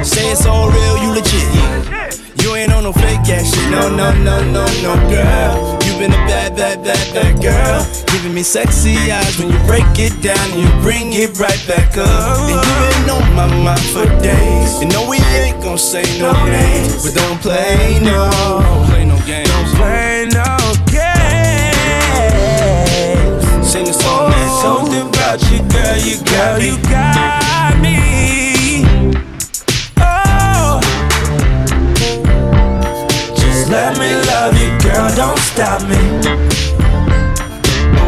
Say 0.04 0.30
it's 0.30 0.46
all 0.46 0.70
real, 0.70 0.96
you 1.02 1.10
legit. 1.18 2.25
Ain't 2.56 2.72
on 2.72 2.84
no 2.84 2.92
fake 2.92 3.28
ass 3.28 3.52
shit. 3.52 3.70
No, 3.70 3.90
no, 3.94 4.10
no, 4.24 4.40
no, 4.50 4.64
no, 4.80 4.94
girl. 5.12 5.76
You 5.84 5.92
been 5.98 6.10
a 6.10 6.22
bad, 6.24 6.56
bad, 6.56 6.82
bad, 6.82 7.12
bad 7.12 7.42
girl. 7.42 7.84
Giving 8.06 8.32
me 8.32 8.42
sexy 8.42 8.96
eyes 9.12 9.38
when 9.38 9.52
you 9.52 9.58
break 9.66 9.84
it 9.98 10.22
down 10.22 10.38
and 10.52 10.62
you 10.62 10.70
bring 10.80 11.12
it 11.12 11.38
right 11.38 11.62
back 11.68 11.98
up. 11.98 12.08
And 12.08 12.48
you 12.48 12.56
been 12.80 13.10
on 13.12 13.34
my 13.36 13.46
mind 13.62 13.84
for 13.92 14.06
days. 14.22 14.80
You 14.80 14.88
know 14.88 15.06
we 15.06 15.18
ain't 15.36 15.62
gon' 15.62 15.76
say 15.76 16.04
no 16.18 16.32
names, 16.46 17.04
but 17.04 17.12
don't 17.14 17.38
play 17.42 18.00
no, 18.00 18.30
don't 18.32 18.86
play 18.88 19.04
no 19.04 19.18
games. 19.26 19.50
Don't 19.50 19.68
play 19.76 20.24
no 20.32 20.56
games. 20.88 21.76
Sing 23.68 23.84
the 23.84 23.92
song, 23.92 24.30
man. 24.30 24.48
Something 24.62 25.08
about 25.10 25.42
you, 25.52 25.60
girl. 25.68 25.98
You 26.00 26.16
got, 26.24 26.62
you 26.62 26.78
got 26.88 27.76
me. 27.82 28.45
Just 33.66 33.74
let 33.74 33.98
me 33.98 34.14
love 34.30 34.54
you, 34.62 34.70
girl, 34.78 35.10
don't 35.16 35.38
stop 35.38 35.82
me. 35.88 35.98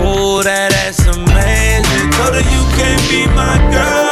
Oh, 0.06 0.40
that 0.44 0.70
ass 0.86 1.02
amazing. 1.02 2.10
Told 2.14 2.34
her 2.38 2.46
you 2.46 2.62
can't 2.78 3.02
be 3.10 3.26
my 3.34 3.58
girl, 3.74 4.06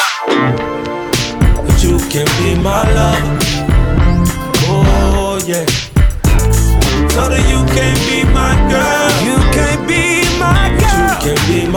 but 1.62 1.78
you 1.85 1.98
can 2.10 2.27
be 2.43 2.60
my 2.60 2.82
lover. 2.90 3.39
Oh, 4.66 5.39
yeah. 5.47 5.66
Told 7.14 7.31
her 7.31 7.39
you 7.47 7.62
can't 7.70 8.01
be 8.10 8.24
my 8.35 8.59
girl, 8.66 9.14
you 9.23 9.39
can't 9.55 9.86
be 9.86 10.27
my 10.43 10.74
girl, 10.82 11.14
But 11.14 11.27
you 11.27 11.35
can 11.36 11.47
be 11.47 11.70